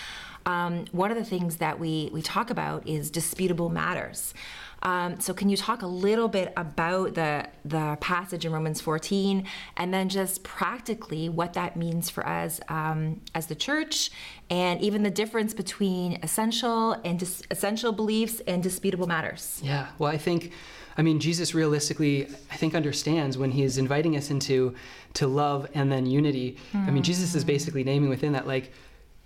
um, 0.45 0.85
one 0.91 1.09
of 1.09 1.17
the 1.17 1.23
things 1.25 1.55
that 1.57 1.79
we, 1.79 2.09
we 2.13 2.21
talk 2.21 2.49
about 2.49 2.85
is 2.87 3.09
disputable 3.09 3.69
matters. 3.69 4.33
Um, 4.85 5.19
so, 5.19 5.33
can 5.33 5.49
you 5.49 5.57
talk 5.57 5.81
a 5.81 5.87
little 5.87 6.27
bit 6.27 6.53
about 6.55 7.15
the, 7.15 7.49
the 7.65 7.97
passage 8.01 8.45
in 8.45 8.51
Romans 8.51 8.79
14 8.79 9.43
and 9.77 9.93
then 9.93 10.09
just 10.09 10.43
practically 10.43 11.27
what 11.27 11.53
that 11.53 11.75
means 11.75 12.11
for 12.11 12.25
us 12.25 12.61
um, 12.69 13.19
as 13.33 13.47
the 13.47 13.55
church 13.55 14.11
and 14.51 14.79
even 14.81 15.01
the 15.01 15.09
difference 15.09 15.55
between 15.55 16.19
essential 16.21 16.93
and 17.03 17.19
dis- 17.19 17.41
essential 17.49 17.91
beliefs 17.91 18.41
and 18.47 18.61
disputable 18.61 19.07
matters? 19.07 19.59
Yeah, 19.63 19.87
well, 19.97 20.11
I 20.11 20.19
think, 20.19 20.51
I 20.99 21.01
mean, 21.01 21.19
Jesus 21.19 21.55
realistically, 21.55 22.27
I 22.51 22.55
think, 22.55 22.75
understands 22.75 23.39
when 23.39 23.49
he's 23.49 23.79
inviting 23.79 24.15
us 24.15 24.29
into 24.29 24.75
to 25.15 25.25
love 25.25 25.67
and 25.73 25.91
then 25.91 26.05
unity. 26.05 26.57
I 26.75 26.91
mean, 26.91 27.01
Jesus 27.01 27.33
is 27.33 27.43
basically 27.43 27.83
naming 27.83 28.09
within 28.09 28.33
that, 28.33 28.45
like, 28.45 28.71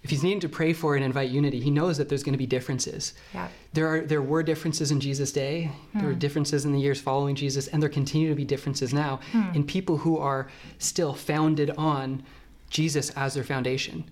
if 0.02 0.10
he's 0.10 0.24
needing 0.24 0.40
to 0.40 0.50
pray 0.50 0.72
for 0.72 0.96
and 0.96 1.04
invite 1.04 1.30
unity, 1.30 1.60
he 1.60 1.72
knows 1.72 1.98
that 1.98 2.08
there's 2.08 2.24
going 2.24 2.34
to 2.34 2.38
be 2.38 2.48
differences. 2.48 3.14
Yeah. 3.34 3.50
There 3.74 3.88
are 3.88 4.02
there 4.02 4.22
were 4.22 4.44
differences 4.44 4.92
in 4.92 5.00
Jesus' 5.00 5.32
day. 5.32 5.72
There 5.94 6.06
were 6.06 6.14
hmm. 6.14 6.20
differences 6.20 6.66
in 6.66 6.72
the 6.72 6.80
years 6.80 7.02
following 7.02 7.36
Jesus, 7.36 7.68
and 7.68 7.82
there 7.82 7.90
continue 7.90 8.30
to 8.30 8.36
be 8.36 8.46
differences 8.46 8.94
now 8.94 9.20
hmm. 9.32 9.52
in 9.54 9.64
people 9.66 9.98
who 9.98 10.18
are 10.18 10.50
still 10.78 11.14
founded 11.14 11.72
on 11.72 12.24
Jesus 12.70 13.10
as 13.12 13.34
their 13.34 13.44
foundation. 13.44 14.10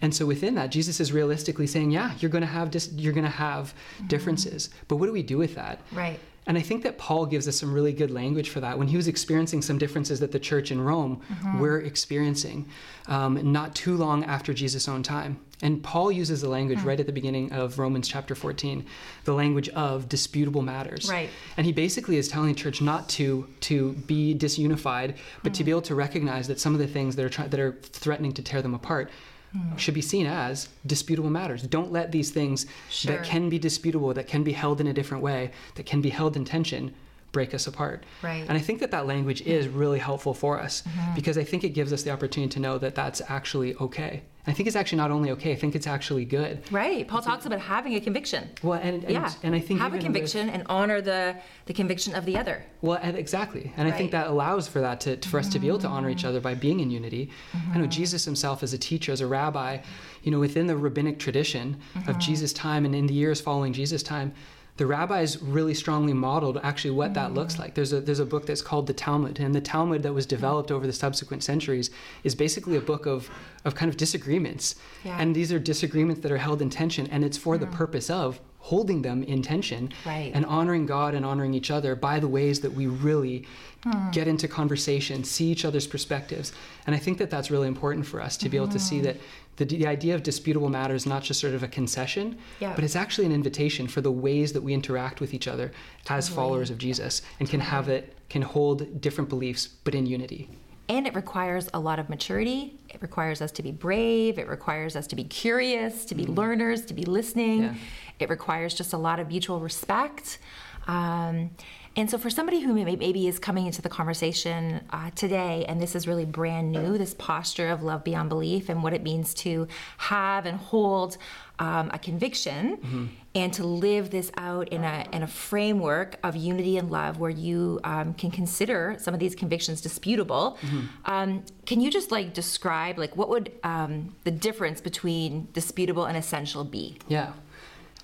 And 0.00 0.14
so 0.14 0.26
within 0.26 0.54
that, 0.56 0.70
Jesus 0.70 0.98
is 0.98 1.12
realistically 1.12 1.66
saying, 1.66 1.90
yeah, 1.90 2.14
you're 2.18 2.30
going 2.30 2.42
to 2.42 2.46
have 2.46 2.70
dis- 2.70 2.90
you're 2.92 3.12
going 3.12 3.24
to 3.24 3.30
have 3.30 3.74
hmm. 3.98 4.06
differences. 4.08 4.70
But 4.88 4.96
what 4.96 5.06
do 5.06 5.12
we 5.12 5.22
do 5.22 5.38
with 5.38 5.54
that? 5.54 5.80
Right. 5.92 6.18
And 6.48 6.56
I 6.56 6.62
think 6.62 6.82
that 6.82 6.96
Paul 6.96 7.26
gives 7.26 7.46
us 7.46 7.56
some 7.56 7.72
really 7.74 7.92
good 7.92 8.10
language 8.10 8.48
for 8.48 8.60
that 8.60 8.78
when 8.78 8.88
he 8.88 8.96
was 8.96 9.06
experiencing 9.06 9.60
some 9.60 9.76
differences 9.76 10.18
that 10.20 10.32
the 10.32 10.38
church 10.38 10.72
in 10.72 10.80
Rome 10.80 11.20
mm-hmm. 11.30 11.60
were 11.60 11.78
experiencing 11.78 12.66
um, 13.06 13.52
not 13.52 13.74
too 13.74 13.96
long 13.96 14.24
after 14.24 14.54
Jesus' 14.54 14.88
own 14.88 15.02
time. 15.02 15.38
And 15.60 15.82
Paul 15.82 16.10
uses 16.10 16.40
the 16.40 16.48
language 16.48 16.78
mm. 16.78 16.84
right 16.84 17.00
at 17.00 17.06
the 17.06 17.12
beginning 17.12 17.52
of 17.52 17.78
Romans 17.78 18.08
chapter 18.08 18.34
14, 18.34 18.86
the 19.24 19.34
language 19.34 19.68
of 19.70 20.08
disputable 20.08 20.62
matters. 20.62 21.10
Right. 21.10 21.28
And 21.56 21.66
he 21.66 21.72
basically 21.72 22.16
is 22.16 22.28
telling 22.28 22.54
the 22.54 22.54
church 22.54 22.80
not 22.80 23.08
to 23.10 23.46
to 23.62 23.92
be 24.06 24.34
disunified, 24.34 25.16
but 25.42 25.52
to 25.54 25.62
mm. 25.62 25.66
be 25.66 25.70
able 25.72 25.82
to 25.82 25.94
recognize 25.94 26.46
that 26.48 26.60
some 26.60 26.74
of 26.74 26.78
the 26.78 26.86
things 26.86 27.16
that 27.16 27.24
are 27.24 27.28
try- 27.28 27.48
that 27.48 27.60
are 27.60 27.72
threatening 27.82 28.32
to 28.34 28.42
tear 28.42 28.62
them 28.62 28.72
apart 28.72 29.10
Hmm. 29.52 29.76
should 29.76 29.94
be 29.94 30.02
seen 30.02 30.26
as 30.26 30.68
disputable 30.86 31.30
matters. 31.30 31.62
Don't 31.62 31.90
let 31.90 32.12
these 32.12 32.30
things 32.30 32.66
Sure. 32.90 33.16
that 33.16 33.24
can 33.24 33.48
be 33.48 33.58
disputable, 33.58 34.12
that 34.12 34.26
can 34.28 34.42
be 34.44 34.52
held 34.52 34.80
in 34.80 34.86
a 34.86 34.92
different 34.92 35.22
way, 35.22 35.52
that 35.76 35.86
can 35.86 36.00
be 36.02 36.10
held 36.10 36.36
in 36.36 36.44
tension, 36.44 36.92
break 37.32 37.54
us 37.54 37.66
apart. 37.66 38.04
Right. 38.22 38.44
And 38.48 38.52
I 38.52 38.60
think 38.60 38.80
that 38.80 38.90
that 38.90 39.06
language 39.06 39.42
is 39.42 39.68
really 39.68 39.98
helpful 39.98 40.34
for 40.34 40.60
us 40.60 40.82
mm-hmm. 40.82 41.14
because 41.14 41.36
I 41.36 41.44
think 41.44 41.64
it 41.64 41.70
gives 41.70 41.92
us 41.92 42.02
the 42.02 42.10
opportunity 42.10 42.50
to 42.54 42.60
know 42.60 42.78
that 42.78 42.94
that's 42.94 43.20
actually 43.28 43.74
okay. 43.76 44.22
I 44.46 44.52
think 44.52 44.66
it's 44.66 44.76
actually 44.76 44.96
not 44.96 45.10
only 45.10 45.30
okay, 45.32 45.52
I 45.52 45.56
think 45.56 45.76
it's 45.76 45.86
actually 45.86 46.24
good. 46.24 46.62
Right. 46.72 47.06
Paul 47.06 47.20
talks 47.20 47.44
about 47.44 47.60
having 47.60 47.96
a 47.96 48.00
conviction. 48.00 48.48
Well, 48.62 48.80
and, 48.82 49.04
and, 49.04 49.12
yeah. 49.12 49.30
and 49.42 49.54
I 49.54 49.60
think 49.60 49.78
have 49.78 49.92
a 49.92 49.96
even 49.96 49.98
with- 49.98 50.14
conviction 50.14 50.48
and 50.48 50.62
honor 50.66 51.02
the 51.02 51.36
the 51.66 51.74
conviction 51.74 52.14
of 52.14 52.24
the 52.24 52.38
other. 52.38 52.64
Well, 52.80 52.98
and 53.02 53.14
exactly, 53.14 53.74
and 53.76 53.86
I 53.86 53.90
think 53.90 54.10
that 54.12 54.28
allows 54.28 54.66
for 54.66 54.80
that 54.80 55.00
to 55.02 55.18
for 55.28 55.38
us 55.38 55.50
to 55.50 55.58
be 55.58 55.68
able 55.68 55.80
to 55.80 55.88
honor 55.88 56.08
each 56.08 56.24
other 56.24 56.40
by 56.40 56.54
being 56.54 56.80
in 56.80 56.90
unity. 56.90 57.30
I 57.52 57.58
know 57.76 57.82
mm-hmm. 57.82 57.90
Jesus 57.90 58.24
himself, 58.24 58.62
as 58.62 58.72
a 58.72 58.78
teacher, 58.78 59.12
as 59.12 59.20
a 59.20 59.26
rabbi, 59.26 59.78
you 60.22 60.30
know, 60.30 60.40
within 60.40 60.66
the 60.66 60.78
rabbinic 60.78 61.18
tradition 61.18 61.76
of 61.94 62.02
mm-hmm. 62.02 62.18
Jesus' 62.18 62.54
time 62.54 62.86
and 62.86 62.94
in 62.94 63.06
the 63.06 63.14
years 63.14 63.42
following 63.42 63.74
Jesus' 63.74 64.02
time, 64.02 64.32
the 64.78 64.86
rabbis 64.86 65.42
really 65.42 65.74
strongly 65.74 66.12
modeled 66.14 66.58
actually 66.62 66.92
what 66.92 67.12
that 67.14 67.34
looks 67.34 67.56
Mm. 67.56 67.58
like. 67.58 67.74
There's 67.74 67.92
a 67.92 68.00
there's 68.00 68.20
a 68.20 68.24
book 68.24 68.46
that's 68.46 68.62
called 68.62 68.86
the 68.86 68.92
Talmud, 68.94 69.38
and 69.40 69.54
the 69.54 69.60
Talmud 69.60 70.02
that 70.04 70.14
was 70.14 70.24
developed 70.24 70.70
over 70.70 70.86
the 70.86 70.92
subsequent 70.92 71.42
centuries 71.42 71.90
is 72.24 72.34
basically 72.34 72.76
a 72.76 72.80
book 72.80 73.04
of 73.04 73.28
of 73.64 73.74
kind 73.74 73.90
of 73.90 73.96
disagreements, 73.96 74.76
Yeah. 75.04 75.18
and 75.20 75.34
these 75.34 75.52
are 75.52 75.58
disagreements 75.58 76.22
that 76.22 76.32
are 76.32 76.38
held 76.38 76.62
in 76.62 76.70
tension, 76.70 77.06
and 77.08 77.24
it's 77.24 77.36
for 77.36 77.58
the 77.58 77.66
purpose 77.66 78.08
of 78.08 78.40
holding 78.68 79.00
them 79.02 79.22
in 79.22 79.40
tension 79.42 79.90
Right. 80.04 80.30
and 80.34 80.44
honoring 80.44 80.84
God 80.86 81.14
and 81.14 81.24
honoring 81.24 81.54
each 81.54 81.70
other 81.70 81.94
by 81.96 82.20
the 82.20 82.28
ways 82.28 82.60
that 82.60 82.72
we 82.74 82.86
really 82.86 83.46
Hmm. 83.84 84.10
get 84.10 84.26
into 84.26 84.48
conversation, 84.48 85.22
see 85.24 85.46
each 85.52 85.64
other's 85.64 85.86
perspectives. 85.86 86.52
And 86.86 86.96
I 86.96 86.98
think 86.98 87.16
that 87.18 87.30
that's 87.30 87.48
really 87.50 87.68
important 87.68 88.04
for 88.06 88.20
us 88.20 88.36
to 88.38 88.48
be 88.48 88.56
able 88.56 88.68
to 88.68 88.78
see 88.80 89.00
that 89.02 89.16
the, 89.56 89.64
the 89.64 89.86
idea 89.86 90.14
of 90.16 90.22
disputable 90.24 90.68
matter 90.68 90.94
is 90.94 91.06
not 91.06 91.22
just 91.22 91.38
sort 91.40 91.54
of 91.54 91.62
a 91.62 91.68
concession, 91.68 92.36
Yeah. 92.60 92.72
but 92.74 92.82
it's 92.84 92.96
actually 92.96 93.26
an 93.26 93.32
invitation 93.32 93.86
for 93.86 94.00
the 94.00 94.10
ways 94.10 94.52
that 94.54 94.62
we 94.62 94.74
interact 94.74 95.20
with 95.20 95.32
each 95.32 95.46
other 95.48 95.70
as 96.08 96.26
Totally. 96.28 96.34
followers 96.36 96.70
of 96.70 96.78
Jesus 96.78 97.22
and 97.38 97.48
can 97.48 97.60
have 97.60 97.88
it, 97.88 98.14
can 98.28 98.42
hold 98.42 99.00
different 99.00 99.30
beliefs, 99.30 99.68
but 99.84 99.94
in 99.94 100.06
unity. 100.06 100.48
And 100.88 101.06
it 101.06 101.14
requires 101.14 101.68
a 101.74 101.78
lot 101.78 101.98
of 101.98 102.08
maturity. 102.08 102.78
It 102.88 103.02
requires 103.02 103.42
us 103.42 103.52
to 103.52 103.62
be 103.62 103.72
brave. 103.72 104.38
It 104.38 104.48
requires 104.48 104.96
us 104.96 105.06
to 105.08 105.16
be 105.16 105.24
curious, 105.24 106.06
to 106.06 106.14
be 106.14 106.24
learners, 106.26 106.86
to 106.86 106.94
be 106.94 107.04
listening. 107.04 107.62
Yeah. 107.64 107.74
It 108.20 108.30
requires 108.30 108.74
just 108.74 108.94
a 108.94 108.98
lot 108.98 109.20
of 109.20 109.28
mutual 109.28 109.60
respect. 109.60 110.38
Um, 110.86 111.50
and 111.96 112.08
so, 112.08 112.16
for 112.16 112.30
somebody 112.30 112.60
who 112.60 112.72
may- 112.72 112.96
maybe 112.96 113.26
is 113.26 113.38
coming 113.38 113.66
into 113.66 113.82
the 113.82 113.88
conversation 113.88 114.80
uh, 114.90 115.10
today, 115.14 115.64
and 115.68 115.82
this 115.82 115.94
is 115.94 116.06
really 116.06 116.24
brand 116.24 116.70
new, 116.72 116.96
this 116.96 117.12
posture 117.14 117.68
of 117.70 117.82
love 117.82 118.04
beyond 118.04 118.28
belief 118.28 118.68
and 118.68 118.82
what 118.82 118.94
it 118.94 119.02
means 119.02 119.34
to 119.34 119.66
have 119.98 120.46
and 120.46 120.56
hold 120.58 121.18
um, 121.58 121.90
a 121.92 121.98
conviction 121.98 123.10
and 123.38 123.52
to 123.52 123.64
live 123.64 124.10
this 124.10 124.32
out 124.36 124.68
in 124.68 124.82
a, 124.82 125.06
in 125.12 125.22
a 125.22 125.26
framework 125.26 126.16
of 126.24 126.34
unity 126.34 126.76
and 126.76 126.90
love 126.90 127.20
where 127.20 127.30
you 127.30 127.78
um, 127.84 128.12
can 128.14 128.30
consider 128.30 128.96
some 128.98 129.14
of 129.14 129.20
these 129.20 129.36
convictions 129.36 129.80
disputable. 129.80 130.58
Um, 131.04 131.44
can 131.64 131.80
you 131.80 131.90
just 131.90 132.10
like 132.10 132.34
describe 132.34 132.98
like 132.98 133.16
what 133.16 133.28
would 133.28 133.52
um, 133.62 134.14
the 134.24 134.32
difference 134.32 134.80
between 134.80 135.48
disputable 135.52 136.04
and 136.04 136.16
essential 136.16 136.64
be? 136.64 136.98
Yeah. 137.06 137.32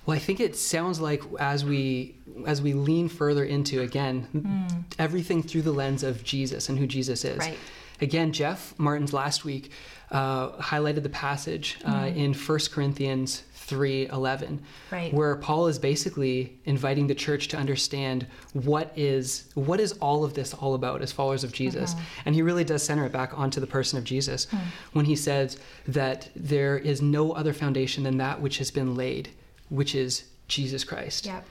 Well, 0.05 0.15
I 0.15 0.19
think 0.19 0.39
it 0.39 0.55
sounds 0.55 0.99
like 0.99 1.21
as 1.39 1.65
we 1.65 2.15
as 2.45 2.61
we 2.61 2.73
lean 2.73 3.09
further 3.09 3.43
into 3.43 3.81
again 3.81 4.77
everything 4.99 5.41
through 5.43 5.63
the 5.63 5.71
lens 5.71 6.03
of 6.03 6.23
Jesus 6.23 6.69
and 6.69 6.77
who 6.77 6.87
Jesus 6.87 7.25
is. 7.25 7.39
Right. 7.39 7.57
Again, 8.01 8.31
Jeff 8.31 8.77
Martin's 8.77 9.13
last 9.13 9.45
week 9.45 9.71
uh, 10.11 10.51
highlighted 10.57 11.03
the 11.03 11.09
passage 11.09 11.77
uh, 11.85 12.11
in 12.13 12.33
1 12.33 12.59
Corinthians 12.71 13.43
3:11, 13.67 14.59
Right. 14.91 15.13
where 15.13 15.35
Paul 15.35 15.67
is 15.67 15.79
basically 15.79 16.57
inviting 16.65 17.07
the 17.07 17.15
church 17.15 17.47
to 17.49 17.57
understand 17.57 18.27
what 18.53 18.91
is 18.95 19.45
what 19.55 19.79
is 19.79 19.93
all 19.93 20.23
of 20.23 20.33
this 20.33 20.53
all 20.53 20.73
about 20.73 21.01
as 21.01 21.11
followers 21.11 21.43
of 21.43 21.51
Jesus. 21.51 21.93
Mm-hmm. 21.93 22.03
And 22.25 22.35
he 22.35 22.41
really 22.41 22.63
does 22.63 22.83
center 22.83 23.05
it 23.05 23.11
back 23.11 23.37
onto 23.37 23.59
the 23.59 23.67
person 23.67 23.97
of 23.97 24.03
Jesus 24.03 24.45
hmm. 24.45 24.57
when 24.93 25.05
he 25.05 25.15
says 25.15 25.57
that 25.87 26.29
there 26.35 26.77
is 26.77 27.01
no 27.01 27.31
other 27.33 27.53
foundation 27.53 28.03
than 28.03 28.17
that 28.17 28.41
which 28.41 28.57
has 28.59 28.71
been 28.71 28.95
laid, 28.95 29.29
which 29.69 29.95
is 29.95 30.25
Jesus 30.47 30.83
Christ. 30.83 31.25
Yep. 31.25 31.45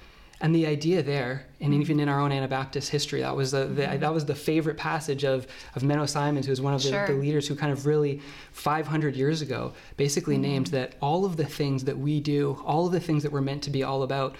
And 0.44 0.54
the 0.54 0.66
idea 0.66 1.02
there, 1.02 1.46
and 1.58 1.72
mm-hmm. 1.72 1.80
even 1.80 2.00
in 2.00 2.08
our 2.10 2.20
own 2.20 2.30
Anabaptist 2.30 2.90
history, 2.90 3.22
that 3.22 3.34
was 3.34 3.52
the, 3.52 3.64
the 3.64 3.84
mm-hmm. 3.84 4.00
that 4.00 4.12
was 4.12 4.26
the 4.26 4.34
favorite 4.34 4.76
passage 4.76 5.24
of 5.24 5.46
of 5.74 5.80
Menno 5.80 6.06
Simons, 6.06 6.44
who 6.44 6.52
was 6.52 6.60
one 6.60 6.74
of 6.74 6.82
the, 6.82 6.90
Sure. 6.90 7.06
the 7.06 7.14
leaders 7.14 7.48
who 7.48 7.54
kind 7.54 7.72
of 7.72 7.86
really 7.86 8.20
500 8.52 9.16
years 9.16 9.40
ago 9.40 9.72
basically 9.96 10.34
mm-hmm. 10.34 10.42
named 10.42 10.66
that 10.66 10.96
all 11.00 11.24
of 11.24 11.38
the 11.38 11.46
things 11.46 11.84
that 11.84 11.96
we 11.96 12.20
do, 12.20 12.62
all 12.62 12.84
of 12.84 12.92
the 12.92 13.00
things 13.00 13.22
that 13.22 13.32
we're 13.32 13.40
meant 13.40 13.62
to 13.62 13.70
be 13.70 13.82
all 13.82 14.02
about, 14.02 14.36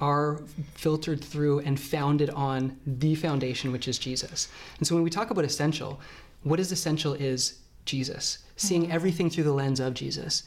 are 0.00 0.40
filtered 0.76 1.24
through 1.24 1.58
and 1.58 1.80
founded 1.80 2.30
on 2.30 2.78
the 2.86 3.16
foundation, 3.16 3.72
which 3.72 3.88
is 3.88 3.98
Jesus. 3.98 4.48
And 4.78 4.86
so 4.86 4.94
when 4.94 5.02
we 5.02 5.10
talk 5.10 5.32
about 5.32 5.44
essential, 5.44 5.98
what 6.44 6.60
is 6.60 6.70
essential 6.70 7.14
is 7.14 7.58
Jesus, 7.84 8.38
seeing 8.56 8.92
everything 8.92 9.28
through 9.28 9.44
the 9.44 9.52
lens 9.52 9.80
of 9.80 9.94
Jesus. 9.94 10.44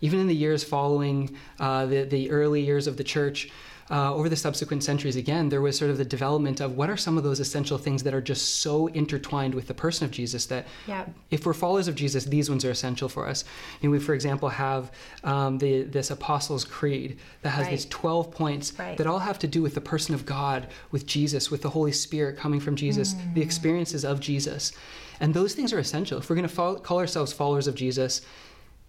Even 0.00 0.18
in 0.18 0.26
the 0.26 0.34
years 0.34 0.64
following 0.64 1.36
uh, 1.60 1.86
the, 1.86 2.02
the 2.02 2.32
early 2.32 2.62
years 2.62 2.88
of 2.88 2.96
the 2.96 3.04
church, 3.04 3.48
uh, 3.90 4.14
over 4.14 4.28
the 4.28 4.36
subsequent 4.36 4.82
centuries, 4.82 5.14
again, 5.16 5.50
there 5.50 5.60
was 5.60 5.76
sort 5.76 5.90
of 5.90 5.98
the 5.98 6.04
development 6.04 6.60
of 6.60 6.76
what 6.76 6.88
are 6.88 6.96
some 6.96 7.18
of 7.18 7.24
those 7.24 7.38
essential 7.40 7.76
things 7.76 8.02
that 8.02 8.14
are 8.14 8.20
just 8.20 8.56
so 8.62 8.86
intertwined 8.88 9.54
with 9.54 9.66
the 9.66 9.74
person 9.74 10.04
of 10.06 10.10
Jesus 10.10 10.46
that 10.46 10.66
Yeah. 10.86 11.04
if 11.30 11.44
we're 11.44 11.52
followers 11.52 11.86
of 11.86 11.94
Jesus, 11.94 12.24
these 12.24 12.48
ones 12.48 12.64
are 12.64 12.70
essential 12.70 13.08
for 13.10 13.26
us. 13.28 13.44
And 13.82 13.90
we, 13.92 13.98
for 13.98 14.14
example, 14.14 14.48
have 14.48 14.90
um, 15.22 15.58
the, 15.58 15.82
this 15.82 16.10
Apostles' 16.10 16.64
Creed 16.64 17.18
that 17.42 17.50
has 17.50 17.66
Right. 17.66 17.72
these 17.72 17.86
12 17.86 18.30
points 18.30 18.72
Right. 18.78 18.96
that 18.96 19.06
all 19.06 19.18
have 19.18 19.38
to 19.40 19.46
do 19.46 19.60
with 19.62 19.74
the 19.74 19.80
person 19.82 20.14
of 20.14 20.24
God, 20.24 20.66
with 20.90 21.04
Jesus, 21.06 21.50
with 21.50 21.60
the 21.62 21.70
Holy 21.70 21.92
Spirit 21.92 22.38
coming 22.38 22.60
from 22.60 22.76
Jesus, 22.76 23.14
the 23.34 23.42
experiences 23.42 24.04
of 24.04 24.18
Jesus. 24.20 24.72
And 25.20 25.34
those 25.34 25.54
things 25.54 25.72
are 25.72 25.78
essential. 25.78 26.18
If 26.18 26.28
we're 26.30 26.36
going 26.36 26.48
to 26.48 26.54
follow, 26.54 26.76
call 26.76 26.98
ourselves 26.98 27.32
followers 27.32 27.66
of 27.66 27.74
Jesus, 27.74 28.22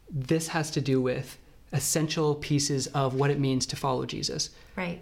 this 0.09 0.47
has 0.49 0.71
to 0.71 0.81
do 0.81 1.01
with 1.01 1.37
essential 1.72 2.36
pieces 2.36 2.88
of 2.88 3.15
what 3.15 3.29
it 3.29 3.39
means 3.39 3.65
to 3.67 3.75
follow 3.75 4.05
Jesus. 4.05 4.50
Right. 4.75 5.01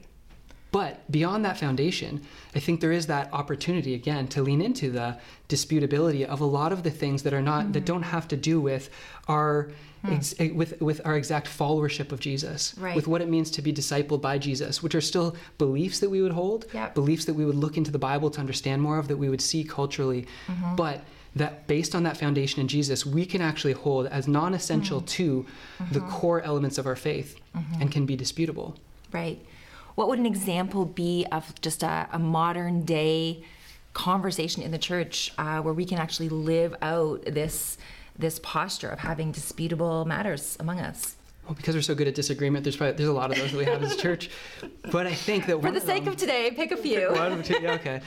But 0.74 1.10
beyond 1.12 1.46
that 1.46 1.60
foundation, 1.60 2.24
I 2.56 2.60
think 2.60 2.82
there 2.82 2.92
is 2.92 3.06
that 3.06 3.32
opportunity 3.32 3.94
again 3.94 4.28
to 4.30 4.42
lean 4.42 4.60
into 4.60 4.90
the 4.90 5.20
disputability 5.48 6.26
of 6.26 6.42
a 6.42 6.46
lot 6.46 6.72
of 6.74 6.82
the 6.82 6.90
things 6.90 7.22
that 7.24 7.34
are 7.34 7.44
not 7.44 7.74
that 7.74 7.80
mm-hmm. 7.80 7.86
don't 7.86 8.04
have 8.04 8.28
to 8.30 8.36
do 8.36 8.60
with 8.60 8.90
our 9.28 9.70
hmm. 10.02 10.14
ex, 10.14 10.34
eh, 10.40 10.50
with 10.52 10.82
with 10.82 11.00
our 11.06 11.16
exact 11.16 11.48
followership 11.48 12.12
of 12.12 12.20
Jesus, 12.20 12.74
Right. 12.80 12.96
with 12.96 13.08
what 13.08 13.22
it 13.22 13.30
means 13.30 13.52
to 13.52 13.62
be 13.62 13.72
discipled 13.72 14.22
by 14.22 14.40
Jesus, 14.40 14.82
which 14.82 14.96
are 14.96 15.02
still 15.02 15.36
beliefs 15.60 16.00
that 16.00 16.10
we 16.10 16.24
would 16.24 16.32
hold, 16.32 16.66
Yep. 16.74 16.96
beliefs 16.96 17.26
that 17.26 17.36
we 17.36 17.46
would 17.46 17.56
look 17.56 17.78
into 17.78 17.92
the 17.92 18.00
Bible 18.00 18.32
to 18.32 18.40
understand 18.40 18.82
more 18.82 18.98
of, 18.98 19.08
that 19.10 19.18
we 19.18 19.30
would 19.30 19.42
see 19.42 19.64
culturally, 19.64 20.26
mm-hmm. 20.48 20.76
but 20.76 21.04
that 21.36 21.68
based 21.68 21.96
on 21.96 22.04
that 22.04 22.18
foundation 22.18 22.62
in 22.62 22.68
Jesus, 22.68 23.06
we 23.06 23.26
can 23.26 23.42
actually 23.42 23.74
hold 23.74 24.08
as 24.08 24.28
non-essential 24.28 25.00
mm-hmm. 25.00 25.08
to 25.08 25.46
the 25.92 26.00
mm-hmm. 26.00 26.10
core 26.10 26.42
elements 26.42 26.78
of 26.78 26.86
our 26.86 26.96
faith 26.96 27.40
mm-hmm. 27.56 27.82
and 27.82 27.92
can 27.92 28.06
be 28.06 28.16
disputable. 28.16 28.78
Right. 29.12 29.44
What 29.96 30.08
would 30.10 30.20
an 30.20 30.26
example 30.26 30.86
be 30.86 31.26
of 31.32 31.60
just 31.62 31.84
a, 31.84 32.08
a 32.12 32.20
modern 32.20 32.84
day 32.84 33.44
conversation 33.94 34.64
in 34.64 34.72
the 34.72 34.78
church 34.78 35.32
uh, 35.38 35.62
where 35.62 35.74
we 35.74 35.86
can 35.86 36.00
actually 36.00 36.30
live 36.30 36.76
out 36.82 37.24
this 37.26 37.78
this 38.18 38.40
posture 38.44 38.90
of 38.90 39.00
having 39.00 39.32
disputable 39.32 40.06
matters 40.06 40.56
among 40.60 40.80
us? 40.80 41.16
Well, 41.46 41.56
because 41.56 41.76
we're 41.76 41.82
so 41.82 41.94
good 41.94 42.08
at 42.08 42.16
disagreement, 42.16 42.64
there's 42.64 42.78
probably 42.78 42.96
there's 42.96 43.10
a 43.10 43.14
lot 43.14 43.30
of 43.30 43.38
those 43.38 43.52
that 43.52 43.58
we 43.58 43.66
have 43.66 43.84
as 43.84 43.94
a 43.94 43.98
church. 43.98 44.30
But 44.92 45.08
I 45.08 45.14
think 45.14 45.46
that 45.48 45.62
For 45.62 45.72
the 45.72 45.82
sake 45.82 46.06
them, 46.06 46.14
of 46.14 46.18
today, 46.18 46.52
pick 46.52 46.72
a 46.72 46.78
few. 46.78 47.12
one 47.12 47.44
two- 47.44 47.60
yeah, 47.62 47.74
okay. 47.74 48.02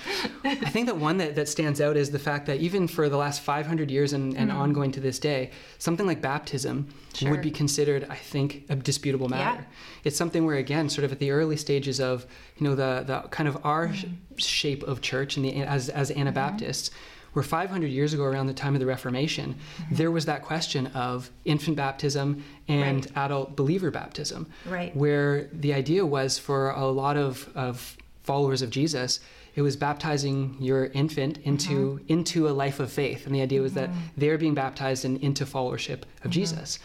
I 0.45 0.55
think 0.55 0.87
that 0.87 0.97
one 0.97 1.19
that, 1.19 1.35
that 1.35 1.49
stands 1.49 1.81
out 1.81 1.97
is 1.97 2.11
the 2.11 2.19
fact 2.19 2.47
that 2.47 2.61
even 2.61 2.89
for 2.89 3.09
the 3.09 3.17
last 3.17 3.43
500 3.43 3.91
years 3.91 4.15
and, 4.15 4.35
and 4.37 4.51
mm. 4.51 4.55
ongoing 4.55 4.91
to 4.93 5.01
this 5.01 5.19
day, 5.19 5.51
something 5.79 6.07
like 6.07 6.23
baptism 6.23 6.89
Sure. 7.15 7.31
would 7.31 7.41
be 7.41 7.51
considered, 7.51 8.07
I 8.11 8.17
think, 8.17 8.65
a 8.69 8.77
disputable 8.77 9.29
matter. 9.29 9.61
Yeah. 9.61 9.67
It's 10.05 10.17
something 10.17 10.45
where, 10.45 10.57
again, 10.57 10.91
sort 10.91 11.05
of 11.05 11.13
at 11.13 11.19
the 11.19 11.31
early 11.31 11.57
stages 11.57 11.99
of, 11.99 12.27
you 12.59 12.69
know, 12.69 12.75
the, 12.75 13.05
the 13.07 13.29
kind 13.31 13.49
of 13.49 13.65
our 13.65 13.93
sh- 13.95 14.05
shape 14.37 14.83
of 14.83 15.01
church 15.01 15.37
and 15.37 15.45
the, 15.47 15.63
as, 15.63 15.89
as 15.89 16.11
mm-hmm. 16.11 16.21
Anabaptists, 16.21 16.91
where 17.37 17.43
500 17.43 17.89
years 17.89 18.15
ago, 18.15 18.25
around 18.25 18.47
the 18.47 18.55
time 18.55 18.73
of 18.73 18.81
the 18.81 18.87
Reformation, 18.87 19.57
mm-hmm. 19.57 19.95
there 19.95 20.11
was 20.11 20.25
that 20.25 20.43
question 20.43 20.87
of 20.87 21.31
infant 21.45 21.77
baptism 21.77 22.43
and 22.67 23.05
Right. 23.05 23.17
adult 23.25 23.55
believer 23.55 23.91
baptism 23.91 24.47
Right. 24.67 24.97
where 24.97 25.49
the 25.53 25.75
idea 25.75 26.07
was 26.07 26.39
for 26.39 26.71
a 26.71 26.87
lot 26.87 27.19
of, 27.19 27.51
of 27.55 27.99
followers 28.23 28.63
of 28.63 28.71
Jesus, 28.71 29.21
it 29.55 29.61
was 29.61 29.77
baptizing 29.77 30.57
your 30.61 30.87
infant 30.87 31.37
into 31.45 31.99
mm-hmm. 31.99 32.13
into 32.13 32.49
a 32.49 32.53
life 32.65 32.81
of 32.81 32.91
faith, 32.91 33.27
and 33.27 33.35
the 33.35 33.43
idea 33.43 33.61
was 33.61 33.75
that 33.75 33.91
mm-hmm. 33.91 34.01
they're 34.17 34.39
being 34.39 34.55
baptized 34.55 35.05
in, 35.05 35.19
into 35.19 35.45
followership 35.45 36.03
of 36.25 36.31
Jesus. 36.31 36.79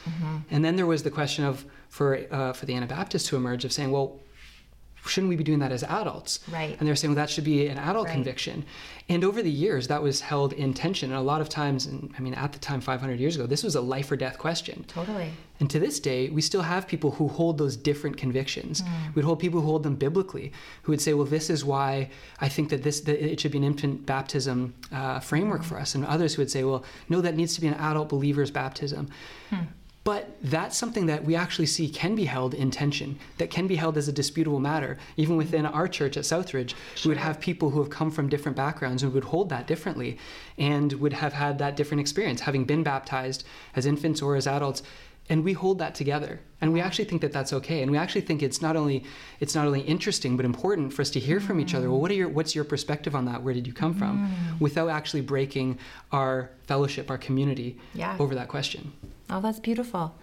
And 0.49 0.63
then 0.65 0.75
there 0.75 0.85
was 0.85 1.03
the 1.03 1.11
question 1.11 1.43
of 1.45 1.65
for 1.89 2.19
uh, 2.31 2.53
for 2.53 2.65
the 2.65 2.73
Anabaptists 2.73 3.27
to 3.29 3.35
emerge 3.37 3.63
of 3.65 3.71
saying, 3.71 3.91
well, 3.91 4.20
shouldn't 5.05 5.29
we 5.29 5.35
be 5.35 5.43
doing 5.43 5.59
that 5.59 5.71
as 5.71 5.83
adults? 5.83 6.39
Right. 6.51 6.75
And 6.79 6.87
they're 6.87 6.95
saying, 6.95 7.11
well, 7.11 7.23
that 7.23 7.29
should 7.29 7.43
be 7.43 7.67
an 7.67 7.77
adult 7.77 8.07
Right. 8.07 8.13
conviction. 8.13 8.65
And 9.09 9.23
over 9.23 9.41
the 9.41 9.51
years, 9.51 9.87
that 9.87 10.01
was 10.01 10.21
held 10.21 10.53
in 10.53 10.73
tension. 10.73 11.11
And 11.11 11.19
a 11.19 11.23
lot 11.23 11.41
of 11.41 11.49
times, 11.49 11.85
and 11.85 12.13
I 12.17 12.21
mean, 12.21 12.33
at 12.33 12.53
the 12.53 12.59
time, 12.59 12.81
500 12.81 13.19
years 13.19 13.35
ago, 13.35 13.45
this 13.45 13.63
was 13.63 13.75
a 13.75 13.81
life 13.81 14.11
or 14.11 14.15
death 14.15 14.37
question. 14.37 14.85
Totally. 14.87 15.31
And 15.59 15.69
to 15.69 15.79
this 15.79 15.99
day, 15.99 16.29
we 16.29 16.41
still 16.41 16.61
have 16.63 16.87
people 16.87 17.11
who 17.11 17.27
hold 17.27 17.57
those 17.57 17.75
different 17.75 18.17
convictions. 18.17 18.81
Hmm. 18.81 19.11
We'd 19.13 19.25
hold 19.25 19.39
people 19.39 19.61
who 19.61 19.67
hold 19.67 19.83
them 19.83 19.95
biblically, 19.95 20.51
who 20.83 20.91
would 20.91 21.01
say, 21.01 21.13
"Well, 21.13 21.25
this 21.25 21.51
is 21.51 21.63
why 21.63 22.09
I 22.39 22.49
think 22.49 22.69
that 22.69 22.81
this 22.81 23.01
that 23.01 23.23
it 23.23 23.39
should 23.39 23.51
be 23.51 23.59
an 23.59 23.63
infant 23.63 24.05
baptism 24.07 24.73
uh, 24.91 25.19
framework 25.19 25.61
hmm. 25.61 25.67
for 25.67 25.79
us," 25.79 25.93
and 25.93 26.03
others 26.05 26.33
who 26.33 26.41
would 26.41 26.49
say, 26.49 26.63
"Well, 26.63 26.83
no, 27.09 27.21
that 27.21 27.35
needs 27.35 27.53
to 27.55 27.61
be 27.61 27.67
an 27.67 27.75
adult 27.75 28.09
believer's 28.09 28.49
baptism." 28.49 29.09
Hmm. 29.51 29.65
But 30.03 30.35
that's 30.41 30.75
something 30.75 31.05
that 31.05 31.25
we 31.25 31.35
actually 31.35 31.67
see 31.67 31.87
can 31.87 32.15
be 32.15 32.25
held 32.25 32.55
in 32.55 32.71
tension, 32.71 33.19
that 33.37 33.51
can 33.51 33.67
be 33.67 33.75
held 33.75 33.97
as 33.97 34.07
a 34.07 34.11
disputable 34.11 34.59
matter. 34.59 34.97
Even 35.15 35.37
within 35.37 35.65
our 35.65 35.87
church 35.87 36.17
at 36.17 36.23
Southridge, 36.23 36.73
we 37.05 37.09
would 37.09 37.17
have 37.17 37.39
people 37.39 37.69
who 37.69 37.79
have 37.79 37.91
come 37.91 38.09
from 38.09 38.27
different 38.27 38.57
backgrounds 38.57 39.03
and 39.03 39.13
would 39.13 39.25
hold 39.25 39.49
that 39.49 39.67
differently 39.67 40.17
and 40.57 40.93
would 40.93 41.13
have 41.13 41.33
had 41.33 41.59
that 41.59 41.75
different 41.75 42.01
experience, 42.01 42.41
having 42.41 42.65
been 42.65 42.81
baptized 42.81 43.43
as 43.75 43.85
infants 43.85 44.23
or 44.23 44.35
as 44.35 44.47
adults. 44.47 44.81
And 45.29 45.43
we 45.43 45.53
hold 45.53 45.79
that 45.79 45.95
together. 45.95 46.39
And 46.59 46.73
we 46.73 46.79
actually 46.81 47.05
think 47.05 47.21
that 47.21 47.31
that's 47.31 47.53
okay. 47.53 47.81
And 47.81 47.89
we 47.91 47.97
actually 47.97 48.21
think 48.21 48.43
it's 48.43 48.61
not 48.61 48.75
only 48.75 49.03
it's 49.39 49.55
not 49.55 49.65
only 49.65 49.81
interesting 49.81 50.35
but 50.37 50.45
important 50.45 50.93
for 50.93 51.01
us 51.01 51.09
to 51.11 51.19
hear 51.19 51.39
from 51.39 51.59
each 51.59 51.73
other. 51.73 51.89
Well 51.89 51.99
what 51.99 52.11
are 52.11 52.15
your 52.15 52.29
what's 52.29 52.53
your 52.53 52.63
perspective 52.65 53.15
on 53.15 53.25
that? 53.25 53.41
Where 53.41 53.53
did 53.53 53.65
you 53.65 53.73
come 53.73 53.93
from? 53.93 54.29
Mm. 54.29 54.59
Without 54.61 54.89
actually 54.89 55.21
breaking 55.21 55.79
our 56.11 56.51
fellowship 56.67 57.09
our 57.09 57.17
community 57.17 57.77
Yeah. 57.93 58.15
over 58.19 58.35
that 58.35 58.47
question. 58.47 58.91
Oh, 59.29 59.41
that's 59.41 59.59
beautiful. 59.59 60.13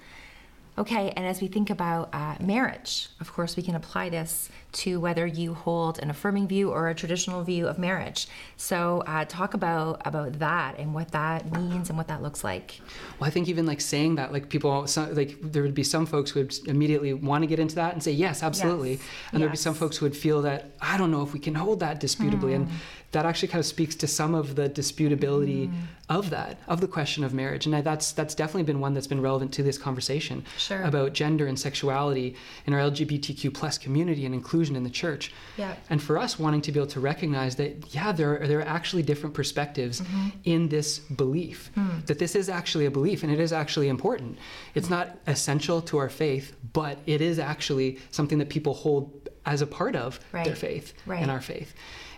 Okay, 0.78 1.12
and 1.16 1.26
as 1.26 1.40
we 1.40 1.48
think 1.48 1.70
about 1.70 2.08
uh, 2.14 2.36
marriage, 2.40 3.08
of 3.20 3.32
course, 3.32 3.56
we 3.56 3.64
can 3.64 3.74
apply 3.74 4.10
this 4.10 4.48
to 4.70 5.00
whether 5.00 5.26
you 5.26 5.52
hold 5.54 5.98
an 5.98 6.08
affirming 6.08 6.46
view 6.46 6.70
or 6.70 6.88
a 6.88 6.94
traditional 6.94 7.42
view 7.42 7.66
of 7.66 7.78
marriage. 7.80 8.28
So, 8.56 9.02
uh, 9.04 9.24
talk 9.24 9.54
about 9.54 10.00
about 10.06 10.38
that 10.38 10.78
and 10.78 10.94
what 10.94 11.10
that 11.10 11.50
means 11.50 11.88
and 11.88 11.98
what 11.98 12.06
that 12.08 12.22
looks 12.22 12.44
like. 12.44 12.80
well 13.18 13.26
i 13.26 13.30
think 13.30 13.48
even 13.48 13.66
like 13.66 13.80
saying 13.80 14.14
that 14.16 14.32
like 14.32 14.48
people 14.50 14.86
some, 14.86 15.12
like 15.16 15.36
there 15.42 15.62
would 15.62 15.74
be 15.74 15.82
some 15.82 16.06
folks 16.06 16.30
who 16.30 16.40
would 16.40 16.56
immediately 16.68 17.12
want 17.12 17.42
to 17.42 17.46
get 17.48 17.58
into 17.58 17.74
that 17.74 17.92
and 17.94 18.02
say 18.02 18.12
yes 18.12 18.42
absolutely 18.44 18.92
Yes. 18.92 19.00
and 19.32 19.40
there'd 19.42 19.50
be 19.50 19.56
some 19.56 19.74
folks 19.74 19.96
who 19.96 20.06
would 20.06 20.16
feel 20.16 20.42
that 20.42 20.70
i 20.80 20.96
don't 20.96 21.10
know 21.10 21.22
if 21.22 21.32
we 21.32 21.40
can 21.40 21.54
hold 21.54 21.80
that 21.80 21.98
disputably 21.98 22.54
and 22.54 22.68
Hmm. 22.68 22.74
That 23.12 23.24
actually 23.24 23.48
kind 23.48 23.60
of 23.60 23.66
speaks 23.66 23.94
to 23.96 24.06
some 24.06 24.34
of 24.34 24.54
the 24.54 24.68
disputability 24.68 25.66
Hmm. 25.66 25.74
of 26.10 26.30
that 26.30 26.58
of 26.68 26.80
the 26.80 26.88
question 26.88 27.22
of 27.24 27.32
marriage 27.34 27.64
and 27.66 27.74
I- 27.76 27.80
that's 27.80 28.12
that's 28.12 28.34
definitely 28.34 28.64
been 28.64 28.80
one 28.80 28.92
that's 28.94 29.06
been 29.06 29.20
relevant 29.20 29.52
to 29.54 29.62
this 29.62 29.78
conversation 29.78 30.44
Sure. 30.58 30.82
about 30.82 31.12
gender 31.12 31.46
and 31.46 31.58
sexuality 31.58 32.34
in 32.66 32.72
our 32.74 32.80
lgbtq 32.90 33.52
plus 33.54 33.78
community 33.78 34.24
and 34.26 34.34
inclusion 34.34 34.74
in 34.76 34.84
the 34.84 34.90
church 34.90 35.32
Yeah. 35.56 35.74
and 35.90 36.02
for 36.02 36.18
us 36.18 36.38
wanting 36.38 36.60
to 36.62 36.72
be 36.72 36.78
able 36.80 36.88
to 36.90 37.00
recognize 37.00 37.56
that 37.56 37.94
yeah 37.94 38.12
there 38.12 38.40
are, 38.42 38.46
there 38.46 38.58
are 38.60 38.68
actually 38.78 39.02
different 39.02 39.34
perspectives 39.34 40.00
Mm-hmm. 40.00 40.28
in 40.44 40.68
this 40.68 40.98
belief 40.98 41.70
Hmm. 41.74 42.00
that 42.06 42.18
this 42.18 42.34
is 42.34 42.48
actually 42.48 42.86
a 42.86 42.90
belief 42.90 43.22
and 43.22 43.32
it 43.32 43.40
is 43.40 43.52
actually 43.52 43.88
important 43.88 44.38
it's 44.74 44.90
not 44.90 45.16
essential 45.26 45.80
to 45.82 45.96
our 45.98 46.08
faith 46.10 46.54
but 46.72 46.98
it 47.06 47.20
is 47.20 47.38
actually 47.38 47.98
something 48.10 48.38
that 48.38 48.48
people 48.50 48.74
hold 48.74 49.28
as 49.46 49.62
a 49.62 49.66
part 49.66 49.96
of 49.96 50.20
their 50.32 50.54
faith 50.56 50.92
Right. 51.06 51.22
and 51.22 51.30
our 51.30 51.40
faith 51.40 51.74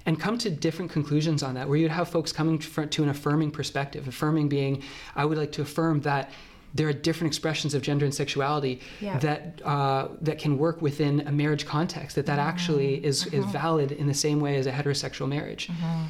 and 0.06 0.18
come 0.18 0.38
to 0.38 0.50
different 0.50 0.90
conclusions 0.90 1.42
on 1.42 1.54
that 1.54 1.68
where 1.68 1.76
you'd 1.76 1.90
have 1.90 2.08
folks 2.08 2.32
coming 2.32 2.58
to 2.58 2.86
to 2.86 3.02
an 3.02 3.08
affirming 3.08 3.50
perspective 3.50 4.08
affirming 4.08 4.48
being 4.48 4.82
i 5.16 5.24
would 5.24 5.38
like 5.38 5.52
to 5.52 5.62
affirm 5.62 6.00
that 6.00 6.30
there 6.74 6.88
are 6.88 6.92
different 6.92 7.28
expressions 7.28 7.74
of 7.74 7.82
gender 7.82 8.04
and 8.04 8.14
sexuality 8.14 8.80
Yeah. 9.00 9.18
that 9.18 9.60
uh, 9.64 10.08
that 10.20 10.38
can 10.38 10.56
work 10.56 10.80
within 10.80 11.26
a 11.26 11.32
marriage 11.32 11.66
context 11.66 12.16
that 12.16 12.26
that 12.26 12.38
actually 12.38 12.96
mm-hmm. 12.96 13.06
is 13.06 13.26
is 13.26 13.44
mm-hmm. 13.44 13.52
valid 13.52 13.92
in 13.92 14.06
the 14.06 14.14
same 14.14 14.40
way 14.40 14.56
as 14.56 14.66
a 14.66 14.72
heterosexual 14.72 15.28
marriage 15.28 15.68
mm-hmm. 15.68 16.04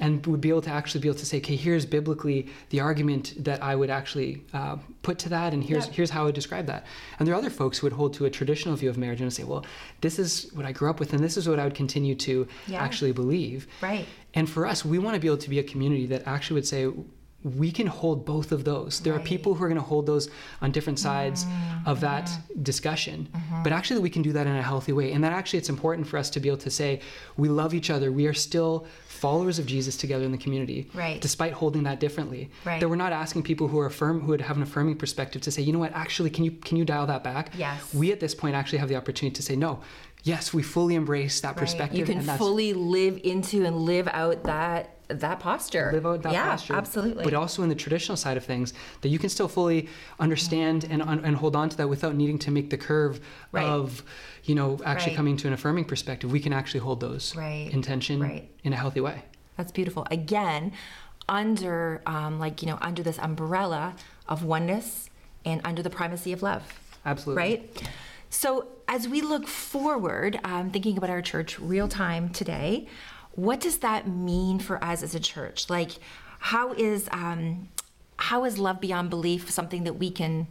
And 0.00 0.24
would 0.26 0.40
be 0.40 0.48
able 0.48 0.62
to 0.62 0.70
actually 0.70 1.00
be 1.00 1.08
able 1.08 1.18
to 1.18 1.26
say 1.26 1.38
okay 1.38 1.56
here's 1.56 1.84
biblically 1.86 2.46
the 2.70 2.80
argument 2.80 3.34
that 3.38 3.62
i 3.62 3.74
would 3.74 3.90
actually 3.90 4.42
uh, 4.54 4.76
put 5.02 5.18
to 5.18 5.28
that 5.28 5.52
and 5.52 5.62
here's 5.64 5.86
Yeah. 5.86 5.92
here's 5.92 6.10
how 6.10 6.22
i 6.22 6.24
would 6.26 6.34
describe 6.34 6.66
that 6.66 6.84
and 7.18 7.26
there 7.26 7.34
are 7.34 7.38
other 7.38 7.50
folks 7.50 7.78
who 7.78 7.86
would 7.86 7.92
hold 7.92 8.14
to 8.14 8.24
a 8.24 8.30
traditional 8.30 8.76
view 8.76 8.90
of 8.90 8.98
marriage 8.98 9.20
and 9.20 9.32
say 9.32 9.44
well 9.44 9.64
this 10.00 10.18
is 10.18 10.50
what 10.54 10.66
i 10.66 10.72
grew 10.72 10.88
up 10.90 10.98
with 11.00 11.12
and 11.12 11.22
this 11.22 11.36
is 11.36 11.48
what 11.48 11.58
i 11.58 11.64
would 11.64 11.74
continue 11.74 12.14
to 12.14 12.46
Yeah. 12.66 12.82
actually 12.82 13.12
believe 13.12 13.66
Right. 13.82 14.06
and 14.34 14.48
for 14.48 14.66
us, 14.66 14.84
we 14.84 14.98
want 14.98 15.14
to 15.14 15.20
be 15.20 15.26
able 15.28 15.38
to 15.38 15.50
be 15.50 15.58
a 15.58 15.62
community 15.72 16.06
that 16.06 16.22
actually 16.26 16.54
would 16.54 16.66
say, 16.66 16.86
we 17.44 17.70
can 17.70 17.86
hold 17.86 18.24
both 18.24 18.50
of 18.50 18.64
those. 18.64 18.98
There 19.00 19.14
are 19.14 19.20
people 19.20 19.54
who 19.54 19.64
are 19.64 19.68
going 19.68 19.80
to 19.80 19.86
hold 19.86 20.06
those 20.06 20.28
on 20.60 20.72
different 20.72 20.98
sides 20.98 21.44
of 21.44 21.48
mm-hmm. 21.98 22.00
that 22.00 22.24
mm-hmm. 22.24 22.62
discussion, 22.62 23.28
mm-hmm. 23.32 23.62
but 23.62 23.72
actually, 23.72 24.00
we 24.00 24.10
can 24.10 24.22
do 24.22 24.32
that 24.32 24.46
in 24.46 24.56
a 24.56 24.62
healthy 24.62 24.92
way. 24.92 25.12
And 25.12 25.22
that 25.22 25.32
actually, 25.32 25.60
it's 25.60 25.68
important 25.68 26.08
for 26.08 26.18
us 26.18 26.30
to 26.30 26.40
be 26.40 26.48
able 26.48 26.58
to 26.58 26.70
say, 26.70 27.00
we 27.36 27.48
love 27.48 27.74
each 27.74 27.90
other. 27.90 28.10
We 28.10 28.26
are 28.26 28.34
still 28.34 28.86
followers 29.06 29.58
of 29.58 29.66
Jesus 29.66 29.96
together 29.96 30.24
in 30.24 30.32
the 30.32 30.38
community, 30.38 30.90
Right. 30.94 31.20
despite 31.20 31.52
holding 31.52 31.84
that 31.84 32.00
differently. 32.00 32.50
Right. 32.64 32.80
That 32.80 32.88
we're 32.88 32.96
not 32.96 33.12
asking 33.12 33.44
people 33.44 33.68
who 33.68 33.78
are 33.78 33.86
affirm, 33.86 34.20
who 34.20 34.28
would 34.28 34.40
have 34.40 34.56
an 34.56 34.62
affirming 34.62 34.96
perspective 34.96 35.42
to 35.42 35.50
say, 35.50 35.62
you 35.62 35.72
know 35.72 35.78
what, 35.78 35.92
actually, 35.92 36.30
can 36.30 36.44
you 36.44 36.50
can 36.50 36.76
you 36.76 36.84
dial 36.84 37.06
that 37.06 37.22
back? 37.22 37.52
Yes. 37.56 37.94
We 37.94 38.10
at 38.10 38.18
this 38.18 38.34
point 38.34 38.56
actually 38.56 38.78
have 38.78 38.88
the 38.88 38.96
opportunity 38.96 39.34
to 39.36 39.42
say, 39.42 39.54
no, 39.54 39.80
yes, 40.24 40.52
we 40.52 40.62
fully 40.62 40.96
embrace 40.96 41.40
that 41.40 41.56
perspective. 41.56 41.98
You 41.98 42.04
can 42.04 42.18
and 42.18 42.38
fully 42.38 42.72
live 42.72 43.20
into 43.22 43.64
and 43.64 43.76
live 43.76 44.08
out 44.08 44.42
that 44.44 44.97
that 45.08 45.40
posture. 45.40 45.90
live 45.92 46.06
out 46.06 46.22
that 46.22 46.32
yeah, 46.32 46.50
posture. 46.50 46.74
absolutely. 46.74 47.24
But 47.24 47.34
also 47.34 47.62
in 47.62 47.68
the 47.68 47.74
traditional 47.74 48.16
side 48.16 48.36
of 48.36 48.44
things, 48.44 48.74
that 49.00 49.08
you 49.08 49.18
can 49.18 49.28
still 49.30 49.48
fully 49.48 49.88
understand 50.20 50.84
and, 50.84 51.02
and 51.02 51.36
hold 51.36 51.56
on 51.56 51.68
to 51.70 51.76
that 51.78 51.88
without 51.88 52.14
needing 52.14 52.38
to 52.40 52.50
make 52.50 52.70
the 52.70 52.76
curve 52.76 53.20
Right. 53.50 53.64
of, 53.66 54.02
you 54.44 54.54
know, 54.54 54.78
actually 54.84 55.10
Right. 55.12 55.16
coming 55.16 55.36
to 55.38 55.46
an 55.46 55.54
affirming 55.54 55.86
perspective. 55.86 56.30
We 56.30 56.40
can 56.40 56.52
actually 56.52 56.80
hold 56.80 57.00
those 57.00 57.34
Right. 57.34 57.70
intention 57.72 58.20
Right. 58.20 58.50
in 58.64 58.72
a 58.72 58.76
healthy 58.76 59.00
way. 59.00 59.22
That's 59.56 59.72
beautiful. 59.72 60.06
Again, 60.10 60.72
under 61.28 62.00
um, 62.06 62.38
like 62.38 62.62
you 62.62 62.68
know 62.68 62.78
under 62.80 63.02
this 63.02 63.18
umbrella 63.18 63.94
of 64.28 64.44
oneness 64.44 65.10
and 65.44 65.60
under 65.64 65.82
the 65.82 65.90
primacy 65.90 66.32
of 66.32 66.42
love. 66.42 66.62
Absolutely. 67.04 67.42
Right. 67.42 67.82
So 68.30 68.66
as 68.86 69.08
we 69.08 69.20
look 69.20 69.46
forward, 69.46 70.38
um, 70.44 70.70
thinking 70.70 70.96
about 70.96 71.10
our 71.10 71.22
church 71.22 71.58
real 71.58 71.88
time 71.88 72.30
today, 72.30 72.86
what 73.38 73.60
does 73.60 73.78
that 73.78 74.08
mean 74.08 74.58
for 74.58 74.82
us 74.82 75.04
as 75.04 75.14
a 75.14 75.20
church? 75.20 75.70
Like, 75.70 75.92
how 76.40 76.72
is 76.72 77.08
um, 77.12 77.68
how 78.16 78.44
is 78.44 78.58
love 78.58 78.80
beyond 78.80 79.10
belief 79.10 79.48
something 79.48 79.84
that 79.84 79.92
we 79.92 80.10
can 80.10 80.48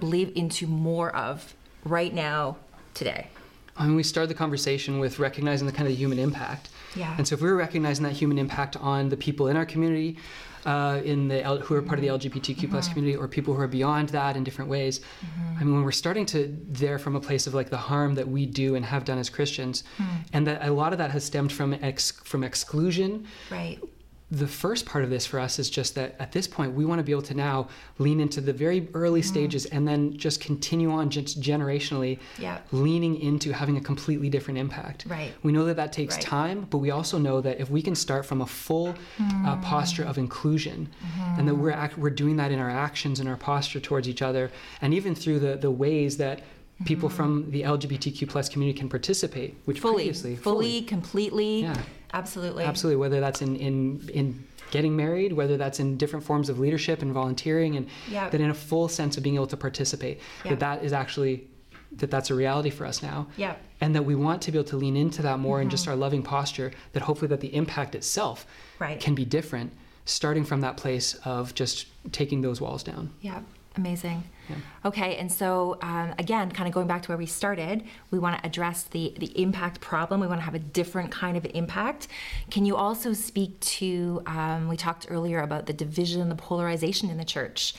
live 0.00 0.32
into 0.34 0.66
more 0.66 1.14
of 1.14 1.54
right 1.84 2.14
now 2.14 2.56
today? 2.94 3.26
I 3.80 3.86
mean, 3.86 3.96
we 3.96 4.02
started 4.02 4.28
the 4.30 4.34
conversation 4.34 4.98
with 5.00 5.18
recognizing 5.18 5.66
the 5.66 5.72
kind 5.72 5.88
of 5.88 5.96
human 5.96 6.18
impact. 6.18 6.68
Yeah. 6.94 7.14
And 7.16 7.26
so 7.26 7.34
if 7.34 7.40
we 7.40 7.48
were 7.48 7.56
recognizing 7.56 8.04
that 8.04 8.12
human 8.12 8.38
impact 8.38 8.76
on 8.76 9.08
the 9.08 9.16
people 9.16 9.48
in 9.48 9.56
our 9.56 9.64
community, 9.64 10.18
uh, 10.66 11.00
in 11.02 11.28
the 11.28 11.42
L- 11.42 11.58
who 11.60 11.74
are 11.74 11.80
part 11.80 11.98
of 11.98 12.02
the 12.02 12.08
LGBTQ 12.08 12.68
plus 12.68 12.84
Mm-hmm. 12.84 12.92
community, 12.94 13.16
or 13.16 13.26
people 13.28 13.54
who 13.54 13.60
are 13.62 13.66
beyond 13.68 14.10
that 14.10 14.36
in 14.36 14.44
different 14.44 14.70
ways, 14.70 15.00
I 15.58 15.64
mean, 15.64 15.72
when 15.74 15.82
we're 15.84 15.92
starting 15.92 16.26
to 16.26 16.54
there 16.68 16.98
from 16.98 17.16
a 17.16 17.20
place 17.20 17.46
of 17.46 17.54
like 17.54 17.70
the 17.70 17.78
harm 17.78 18.14
that 18.16 18.28
we 18.28 18.44
do 18.44 18.74
and 18.74 18.84
have 18.84 19.04
done 19.06 19.16
as 19.18 19.30
Christians, 19.30 19.82
Hmm. 19.96 20.04
and 20.34 20.46
that 20.46 20.62
a 20.66 20.70
lot 20.72 20.92
of 20.92 20.98
that 20.98 21.10
has 21.12 21.24
stemmed 21.24 21.50
from 21.52 21.72
ex- 21.80 22.10
from 22.24 22.44
exclusion, 22.44 23.24
Right. 23.50 23.78
The 24.32 24.46
first 24.46 24.86
part 24.86 25.02
of 25.02 25.10
this 25.10 25.26
for 25.26 25.40
us 25.40 25.58
is 25.58 25.68
just 25.68 25.96
that 25.96 26.14
at 26.20 26.30
this 26.30 26.46
point 26.46 26.72
we 26.72 26.84
want 26.84 27.00
to 27.00 27.02
be 27.02 27.10
able 27.10 27.20
to 27.22 27.34
now 27.34 27.66
lean 27.98 28.20
into 28.20 28.40
the 28.40 28.52
very 28.52 28.88
early 28.94 29.20
Mm-hmm. 29.20 29.28
stages 29.28 29.66
and 29.66 29.86
then 29.88 30.16
just 30.16 30.40
continue 30.40 30.90
on 30.92 31.10
just 31.10 31.40
generationally 31.40 32.18
Yeah. 32.38 32.58
leaning 32.70 33.20
into 33.20 33.52
having 33.52 33.76
a 33.76 33.80
completely 33.80 34.28
different 34.30 34.58
impact 34.58 35.04
Right. 35.08 35.32
we 35.42 35.50
know 35.52 35.64
that 35.64 35.76
that 35.76 35.92
takes 35.92 36.14
Right. 36.14 36.22
time 36.24 36.66
but 36.70 36.78
we 36.78 36.90
also 36.92 37.18
know 37.18 37.40
that 37.40 37.60
if 37.60 37.70
we 37.70 37.82
can 37.82 37.94
start 37.96 38.24
from 38.24 38.40
a 38.40 38.46
full 38.46 38.94
Mm. 39.18 39.46
uh, 39.46 39.56
posture 39.56 40.04
of 40.04 40.16
inclusion 40.16 40.88
Mm-hmm. 41.04 41.38
and 41.40 41.48
that 41.48 41.54
we're 41.56 41.72
act- 41.72 41.98
we're 41.98 42.10
doing 42.10 42.36
that 42.36 42.52
in 42.52 42.60
our 42.60 42.70
actions 42.70 43.18
and 43.18 43.28
our 43.28 43.36
posture 43.36 43.80
towards 43.80 44.08
each 44.08 44.22
other 44.22 44.50
and 44.80 44.94
even 44.94 45.14
through 45.14 45.40
the 45.40 45.56
the 45.56 45.70
ways 45.70 46.16
that 46.18 46.42
people 46.86 47.08
from 47.10 47.50
the 47.50 47.62
LGBTQ 47.62 48.26
plus 48.28 48.48
community 48.48 48.78
can 48.78 48.88
participate 48.88 49.56
which 49.64 49.78
Mm-hmm. 49.82 49.88
Fully, 49.88 50.36
fully, 50.36 50.82
completely. 50.82 51.62
Yeah. 51.62 51.74
Absolutely. 52.12 52.64
Absolutely, 52.64 52.96
whether 53.00 53.20
that's 53.20 53.42
in, 53.42 53.56
in, 53.56 54.08
in 54.12 54.44
getting 54.70 54.96
married, 54.96 55.32
whether 55.32 55.56
that's 55.56 55.80
in 55.80 55.96
different 55.96 56.24
forms 56.24 56.48
of 56.48 56.58
leadership 56.58 57.02
and 57.02 57.12
volunteering, 57.12 57.76
and 57.76 57.86
Yeah. 58.10 58.28
that 58.28 58.40
in 58.40 58.50
a 58.50 58.54
full 58.54 58.88
sense 58.88 59.16
of 59.16 59.22
being 59.22 59.34
able 59.36 59.46
to 59.48 59.56
participate, 59.56 60.20
Yeah. 60.44 60.50
that 60.50 60.60
that 60.60 60.84
is 60.84 60.92
actually, 60.92 61.46
that 61.96 62.10
that's 62.10 62.30
a 62.30 62.34
reality 62.34 62.70
for 62.70 62.86
us 62.86 63.02
now. 63.02 63.26
Yeah. 63.36 63.56
And 63.80 63.94
that 63.94 64.04
we 64.04 64.14
want 64.14 64.42
to 64.42 64.52
be 64.52 64.58
able 64.58 64.68
to 64.68 64.76
lean 64.76 64.96
into 64.96 65.22
that 65.22 65.38
more 65.38 65.60
in 65.60 65.66
Mm-hmm. 65.66 65.70
just 65.72 65.88
our 65.88 65.96
loving 65.96 66.22
posture, 66.22 66.72
that 66.92 67.02
hopefully 67.02 67.28
that 67.28 67.40
the 67.40 67.54
impact 67.54 67.94
itself 67.94 68.46
Right. 68.78 69.00
can 69.00 69.14
be 69.14 69.24
different, 69.24 69.72
starting 70.04 70.44
from 70.44 70.60
that 70.60 70.76
place 70.76 71.14
of 71.24 71.54
just 71.54 71.86
taking 72.12 72.40
those 72.42 72.60
walls 72.60 72.82
down. 72.82 73.10
Yeah, 73.20 73.40
amazing. 73.76 74.24
Yeah. 74.50 74.88
Okay, 74.88 75.16
and 75.16 75.30
so 75.30 75.78
um, 75.82 76.14
again, 76.18 76.50
kind 76.50 76.68
of 76.68 76.74
going 76.74 76.86
back 76.86 77.02
to 77.02 77.08
where 77.08 77.18
we 77.18 77.26
started, 77.26 77.84
we 78.10 78.18
want 78.18 78.38
to 78.38 78.46
address 78.46 78.84
the 78.84 79.14
the 79.18 79.40
impact 79.40 79.80
problem. 79.80 80.20
We 80.20 80.26
want 80.26 80.40
to 80.40 80.44
have 80.44 80.54
a 80.54 80.60
different 80.60 81.10
kind 81.10 81.36
of 81.36 81.46
impact. 81.54 82.08
Can 82.50 82.66
you 82.66 82.76
also 82.76 83.12
speak 83.12 83.58
to? 83.60 84.22
Um, 84.26 84.68
we 84.68 84.76
talked 84.76 85.06
earlier 85.08 85.40
about 85.40 85.66
the 85.66 85.72
division, 85.72 86.28
the 86.28 86.34
polarization 86.34 87.10
in 87.10 87.16
the 87.16 87.24
church. 87.24 87.74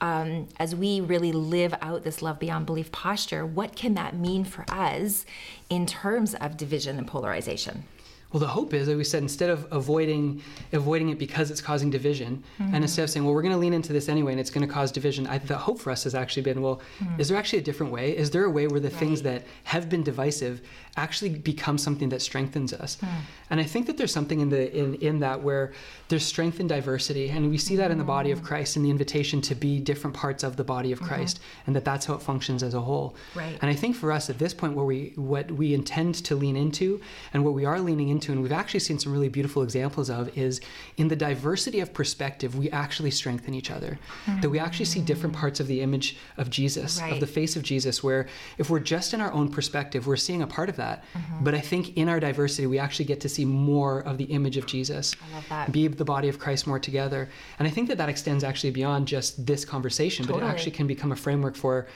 Um, 0.00 0.48
as 0.58 0.74
we 0.74 1.00
really 1.00 1.30
live 1.30 1.74
out 1.80 2.02
this 2.02 2.22
love 2.22 2.40
beyond 2.40 2.66
belief 2.66 2.90
posture, 2.90 3.46
what 3.46 3.76
can 3.76 3.94
that 3.94 4.16
mean 4.16 4.44
for 4.44 4.64
us 4.68 5.24
in 5.70 5.86
terms 5.86 6.34
of 6.34 6.56
division 6.56 6.98
and 6.98 7.06
polarization? 7.06 7.84
Well, 8.32 8.40
the 8.40 8.46
hope 8.48 8.72
is 8.74 8.86
that 8.86 8.96
we 8.96 9.04
said 9.04 9.22
instead 9.22 9.50
of 9.50 9.66
avoiding 9.70 10.42
avoiding 10.72 11.10
it 11.10 11.18
because 11.18 11.50
it's 11.50 11.60
causing 11.60 11.90
division, 11.90 12.42
Mm-hmm. 12.58 12.74
and 12.74 12.84
instead 12.84 13.02
of 13.02 13.10
saying, 13.10 13.24
well, 13.26 13.34
we're 13.34 13.42
going 13.42 13.52
to 13.54 13.58
lean 13.58 13.72
into 13.74 13.92
this 13.92 14.08
anyway, 14.08 14.32
and 14.32 14.40
it's 14.40 14.50
going 14.50 14.66
to 14.66 14.72
cause 14.72 14.90
division, 14.90 15.26
I, 15.26 15.38
the 15.38 15.56
hope 15.58 15.78
for 15.80 15.90
us 15.90 16.04
has 16.04 16.14
actually 16.14 16.42
been, 16.42 16.62
well, 16.62 16.80
is 17.18 17.28
there 17.28 17.36
actually 17.36 17.58
a 17.60 17.62
different 17.62 17.92
way? 17.92 18.16
Is 18.16 18.30
there 18.30 18.44
a 18.44 18.50
way 18.50 18.66
where 18.66 18.80
the 18.80 18.90
things 18.90 19.20
Mm-hmm. 19.20 19.28
That 19.34 19.44
have 19.64 19.88
been 19.90 20.02
divisive 20.02 20.62
actually 20.96 21.30
becomes 21.30 21.82
something 21.82 22.10
that 22.10 22.20
strengthens 22.20 22.72
us. 22.72 22.96
Hmm. 23.00 23.06
And 23.50 23.60
I 23.60 23.64
think 23.64 23.86
that 23.86 23.96
there's 23.96 24.12
something 24.12 24.40
in 24.40 24.48
the 24.48 24.74
in, 24.76 24.94
in 24.96 25.20
that 25.20 25.42
where 25.42 25.72
there's 26.08 26.24
strength 26.24 26.60
in 26.60 26.66
diversity, 26.66 27.28
and 27.28 27.50
we 27.50 27.58
see 27.58 27.76
that 27.76 27.90
in 27.90 27.98
the 27.98 28.04
body 28.04 28.30
of 28.30 28.40
mm. 28.40 28.44
Christ 28.44 28.76
in 28.76 28.82
the 28.82 28.90
invitation 28.90 29.40
to 29.42 29.54
be 29.54 29.78
different 29.78 30.16
parts 30.16 30.42
of 30.42 30.56
the 30.56 30.64
body 30.64 30.92
of 30.92 30.98
mm-hmm. 30.98 31.08
Christ, 31.08 31.40
and 31.66 31.76
that 31.76 31.84
that's 31.84 32.06
how 32.06 32.14
it 32.14 32.22
functions 32.22 32.62
as 32.62 32.74
a 32.74 32.80
whole. 32.80 33.14
Right. 33.34 33.58
And 33.60 33.70
I 33.70 33.74
think 33.74 33.96
for 33.96 34.10
us 34.12 34.30
at 34.30 34.38
this 34.38 34.54
point, 34.54 34.74
where 34.74 34.84
we 34.84 35.12
what 35.16 35.50
we 35.50 35.74
intend 35.74 36.14
to 36.26 36.34
lean 36.34 36.56
into, 36.56 37.00
and 37.32 37.44
what 37.44 37.54
we 37.54 37.64
are 37.64 37.80
leaning 37.80 38.08
into, 38.08 38.32
and 38.32 38.42
we've 38.42 38.52
actually 38.52 38.80
seen 38.80 38.98
some 38.98 39.12
really 39.12 39.28
beautiful 39.28 39.62
examples 39.62 40.10
of, 40.10 40.36
is 40.36 40.60
in 40.96 41.08
the 41.08 41.16
diversity 41.16 41.80
of 41.80 41.92
perspective, 41.92 42.56
we 42.56 42.70
actually 42.70 43.10
strengthen 43.10 43.54
each 43.54 43.70
other. 43.70 43.98
That 44.40 44.50
we 44.50 44.58
actually 44.58 44.86
see 44.86 45.00
different 45.00 45.34
hmm. 45.34 45.40
parts 45.40 45.60
of 45.60 45.66
the 45.66 45.80
image 45.82 46.16
of 46.36 46.50
Jesus, 46.50 47.00
Right. 47.00 47.12
of 47.12 47.20
the 47.20 47.26
face 47.26 47.56
of 47.56 47.62
Jesus, 47.62 48.02
where 48.02 48.28
if 48.58 48.70
we're 48.70 48.80
just 48.80 49.14
in 49.14 49.20
our 49.20 49.32
own 49.32 49.48
perspective, 49.50 50.06
we're 50.06 50.16
seeing 50.16 50.42
a 50.42 50.46
part 50.46 50.68
of 50.68 50.76
that. 50.76 50.81
Mm-hmm. 50.82 51.44
But 51.44 51.54
I 51.54 51.60
think 51.60 51.96
in 51.96 52.08
our 52.08 52.20
diversity, 52.20 52.66
we 52.66 52.78
actually 52.78 53.08
get 53.12 53.20
to 53.20 53.28
see 53.28 53.44
more 53.44 54.00
of 54.00 54.14
the 54.18 54.24
image 54.24 54.56
of 54.56 54.66
Jesus. 54.66 55.14
I 55.30 55.34
love 55.34 55.48
that. 55.48 55.72
Be 55.72 55.88
the 55.88 56.04
body 56.04 56.28
of 56.28 56.38
Christ 56.38 56.66
more 56.66 56.78
together. 56.78 57.28
And 57.58 57.68
I 57.68 57.70
think 57.70 57.88
that 57.88 57.98
that 57.98 58.08
extends 58.08 58.42
actually 58.44 58.70
beyond 58.70 59.08
just 59.08 59.46
this 59.46 59.64
conversation, 59.64 60.26
but 60.26 60.36
it 60.36 60.42
actually 60.42 60.72
can 60.72 60.86
become 60.86 61.12
a 61.12 61.16
framework 61.16 61.56
for. 61.56 61.86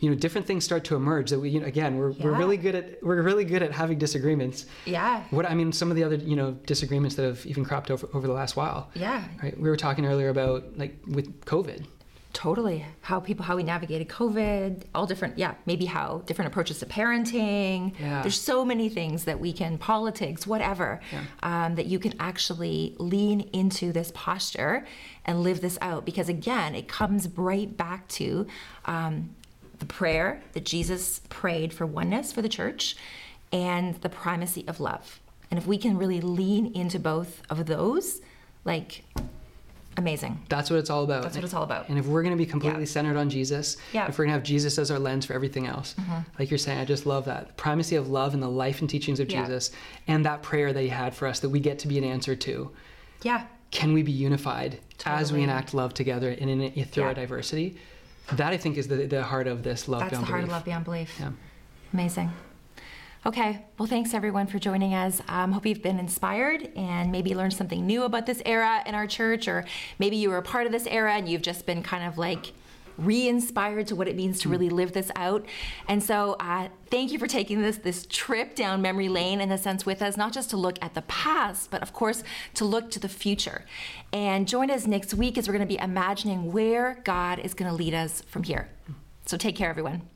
You 0.00 0.10
know, 0.10 0.16
different 0.16 0.46
things 0.46 0.64
start 0.64 0.84
to 0.84 0.96
emerge. 0.96 1.30
That 1.30 1.40
we, 1.40 1.48
you 1.50 1.60
know, 1.60 1.66
again, 1.66 1.96
we're, 1.96 2.10
we're 2.22 2.36
really 2.36 2.58
good 2.58 2.74
at 2.74 3.02
we're 3.02 3.22
really 3.22 3.44
good 3.44 3.62
at 3.62 3.72
having 3.72 3.96
disagreements. 3.96 4.66
Yeah. 4.84 5.22
What 5.30 5.46
I 5.48 5.54
mean, 5.54 5.72
some 5.72 5.88
of 5.90 5.96
the 5.96 6.04
other 6.04 6.16
you 6.16 6.36
know 6.36 6.50
disagreements 6.66 7.14
that 7.16 7.24
have 7.24 7.46
even 7.46 7.64
cropped 7.64 7.90
over 7.90 8.06
over 8.12 8.26
the 8.26 8.32
last 8.40 8.54
while. 8.56 8.90
Yeah. 8.94 9.24
Right, 9.42 9.56
we 9.58 9.70
were 9.70 9.78
talking 9.86 10.04
earlier 10.04 10.28
about 10.28 10.76
like 10.76 10.94
with 11.06 11.26
COVID. 11.46 11.86
Totally. 12.34 12.84
How 13.00 13.20
people, 13.20 13.44
how 13.44 13.56
we 13.56 13.62
navigated 13.62 14.08
COVID, 14.08 14.82
all 14.94 15.06
different, 15.06 15.38
yeah, 15.38 15.54
maybe 15.64 15.86
how 15.86 16.22
different 16.26 16.48
approaches 16.48 16.80
to 16.80 16.86
parenting. 16.86 17.94
Yeah. 17.98 18.20
There's 18.20 18.38
so 18.38 18.64
many 18.64 18.88
things 18.88 19.24
that 19.24 19.40
we 19.40 19.52
can, 19.52 19.78
politics, 19.78 20.46
whatever, 20.46 21.00
um, 21.42 21.76
that 21.76 21.86
you 21.86 21.98
can 21.98 22.12
actually 22.20 22.96
lean 22.98 23.48
into 23.52 23.92
this 23.92 24.10
posture 24.14 24.84
and 25.24 25.42
live 25.42 25.60
this 25.60 25.78
out. 25.80 26.04
Because 26.04 26.28
again, 26.28 26.74
it 26.74 26.88
comes 26.88 27.28
right 27.36 27.74
back 27.74 28.06
to 28.08 28.46
um, 28.84 29.30
the 29.78 29.86
prayer 29.86 30.42
that 30.52 30.64
Jesus 30.66 31.20
prayed 31.28 31.72
for 31.72 31.86
oneness 31.86 32.32
for 32.32 32.42
the 32.42 32.48
church 32.48 32.96
and 33.52 33.94
the 34.02 34.08
primacy 34.08 34.64
of 34.66 34.80
love. 34.80 35.20
And 35.50 35.58
if 35.58 35.66
we 35.68 35.78
can 35.78 35.96
really 35.96 36.20
lean 36.20 36.74
into 36.74 36.98
both 36.98 37.42
of 37.48 37.66
those, 37.66 38.20
like, 38.64 39.04
amazing. 39.96 40.40
That's 40.48 40.70
what 40.70 40.78
it's 40.78 40.90
all 40.90 41.04
about. 41.04 41.22
That's 41.22 41.36
what 41.36 41.44
it's 41.44 41.54
all 41.54 41.62
about. 41.62 41.88
And 41.88 41.98
if 41.98 42.06
we're 42.06 42.22
going 42.22 42.36
to 42.36 42.38
be 42.42 42.46
completely 42.46 42.80
Yeah. 42.82 42.86
centered 42.86 43.16
on 43.16 43.30
Jesus, 43.30 43.76
Yeah. 43.92 44.02
Mm-hmm. 44.02 44.10
if 44.10 44.18
we're 44.18 44.24
going 44.24 44.32
to 44.32 44.38
have 44.38 44.42
Jesus 44.42 44.78
as 44.78 44.90
our 44.90 44.98
lens 44.98 45.26
for 45.26 45.32
everything 45.34 45.66
else, 45.66 45.94
like 46.38 46.50
you're 46.50 46.58
saying, 46.58 46.78
I 46.80 46.84
just 46.84 47.06
love 47.06 47.24
that. 47.26 47.48
The 47.48 47.52
primacy 47.54 47.96
of 47.96 48.08
love 48.08 48.34
and 48.34 48.42
the 48.42 48.48
life 48.48 48.80
and 48.80 48.90
teachings 48.90 49.20
of 49.20 49.30
Yeah. 49.30 49.42
Jesus 49.42 49.70
and 50.06 50.24
that 50.24 50.42
prayer 50.42 50.72
that 50.72 50.80
he 50.82 50.88
had 50.88 51.14
for 51.14 51.26
us 51.28 51.40
that 51.40 51.48
we 51.50 51.60
get 51.60 51.78
to 51.80 51.88
be 51.88 51.98
an 51.98 52.04
answer 52.04 52.34
to. 52.36 52.70
Yeah. 53.22 53.44
Can 53.70 53.92
we 53.92 54.02
be 54.02 54.12
unified 54.12 54.78
as 55.04 55.32
we 55.32 55.42
enact 55.42 55.74
love 55.74 55.94
together 55.94 56.30
and 56.30 56.48
in 56.50 56.60
it 56.60 56.88
through 56.90 57.04
our 57.04 57.14
diversity? 57.14 57.76
That 58.32 58.52
I 58.52 58.56
think 58.56 58.76
is 58.78 58.88
the, 58.88 59.06
the 59.06 59.22
heart 59.22 59.46
of 59.46 59.62
this 59.62 59.88
love 59.88 60.00
That's 60.00 60.10
beyond 60.12 60.26
the 60.26 60.30
heart 60.30 60.42
of 60.44 60.48
love 60.50 60.64
beyond 60.64 60.84
belief. 60.84 61.16
Yeah. 61.20 61.30
Amazing. 61.92 62.32
Okay, 63.26 63.64
well, 63.78 63.88
thanks 63.88 64.12
everyone 64.12 64.46
for 64.46 64.58
joining 64.58 64.92
us. 64.92 65.22
Um, 65.28 65.52
hope 65.52 65.64
you've 65.64 65.82
been 65.82 65.98
inspired 65.98 66.70
and 66.76 67.10
maybe 67.10 67.34
learned 67.34 67.54
something 67.54 67.86
new 67.86 68.02
about 68.02 68.26
this 68.26 68.42
era 68.44 68.82
in 68.84 68.94
our 68.94 69.06
church, 69.06 69.48
or 69.48 69.64
maybe 69.98 70.16
you 70.16 70.28
were 70.28 70.36
a 70.36 70.42
part 70.42 70.66
of 70.66 70.72
this 70.72 70.86
era 70.86 71.14
and 71.14 71.26
you've 71.26 71.40
just 71.40 71.64
been 71.64 71.82
kind 71.82 72.04
of 72.04 72.18
like 72.18 72.52
re-inspired 72.98 73.86
to 73.86 73.96
what 73.96 74.08
it 74.08 74.14
means 74.14 74.40
to 74.40 74.50
really 74.50 74.68
live 74.68 74.92
this 74.92 75.10
out. 75.16 75.46
And 75.88 76.02
so, 76.02 76.36
uh, 76.38 76.68
thank 76.90 77.12
you 77.12 77.18
for 77.18 77.26
taking 77.26 77.62
this 77.62 77.78
this 77.78 78.06
trip 78.10 78.54
down 78.54 78.82
memory 78.82 79.08
lane 79.08 79.40
in 79.40 79.50
a 79.50 79.56
sense 79.56 79.86
with 79.86 80.02
us, 80.02 80.18
not 80.18 80.34
just 80.34 80.50
to 80.50 80.58
look 80.58 80.76
at 80.82 80.92
the 80.92 81.02
past, 81.02 81.70
but 81.70 81.80
of 81.80 81.94
course 81.94 82.22
to 82.52 82.66
look 82.66 82.90
to 82.90 83.00
the 83.00 83.08
future. 83.08 83.64
And 84.12 84.46
join 84.46 84.70
us 84.70 84.86
next 84.86 85.14
week 85.14 85.38
as 85.38 85.48
we're 85.48 85.54
going 85.54 85.66
to 85.66 85.74
be 85.74 85.80
imagining 85.80 86.52
where 86.52 87.00
God 87.04 87.38
is 87.38 87.54
going 87.54 87.70
to 87.70 87.76
lead 87.76 87.94
us 87.94 88.20
from 88.26 88.42
here. 88.42 88.68
So, 89.24 89.38
take 89.38 89.56
care, 89.56 89.70
everyone. 89.70 90.13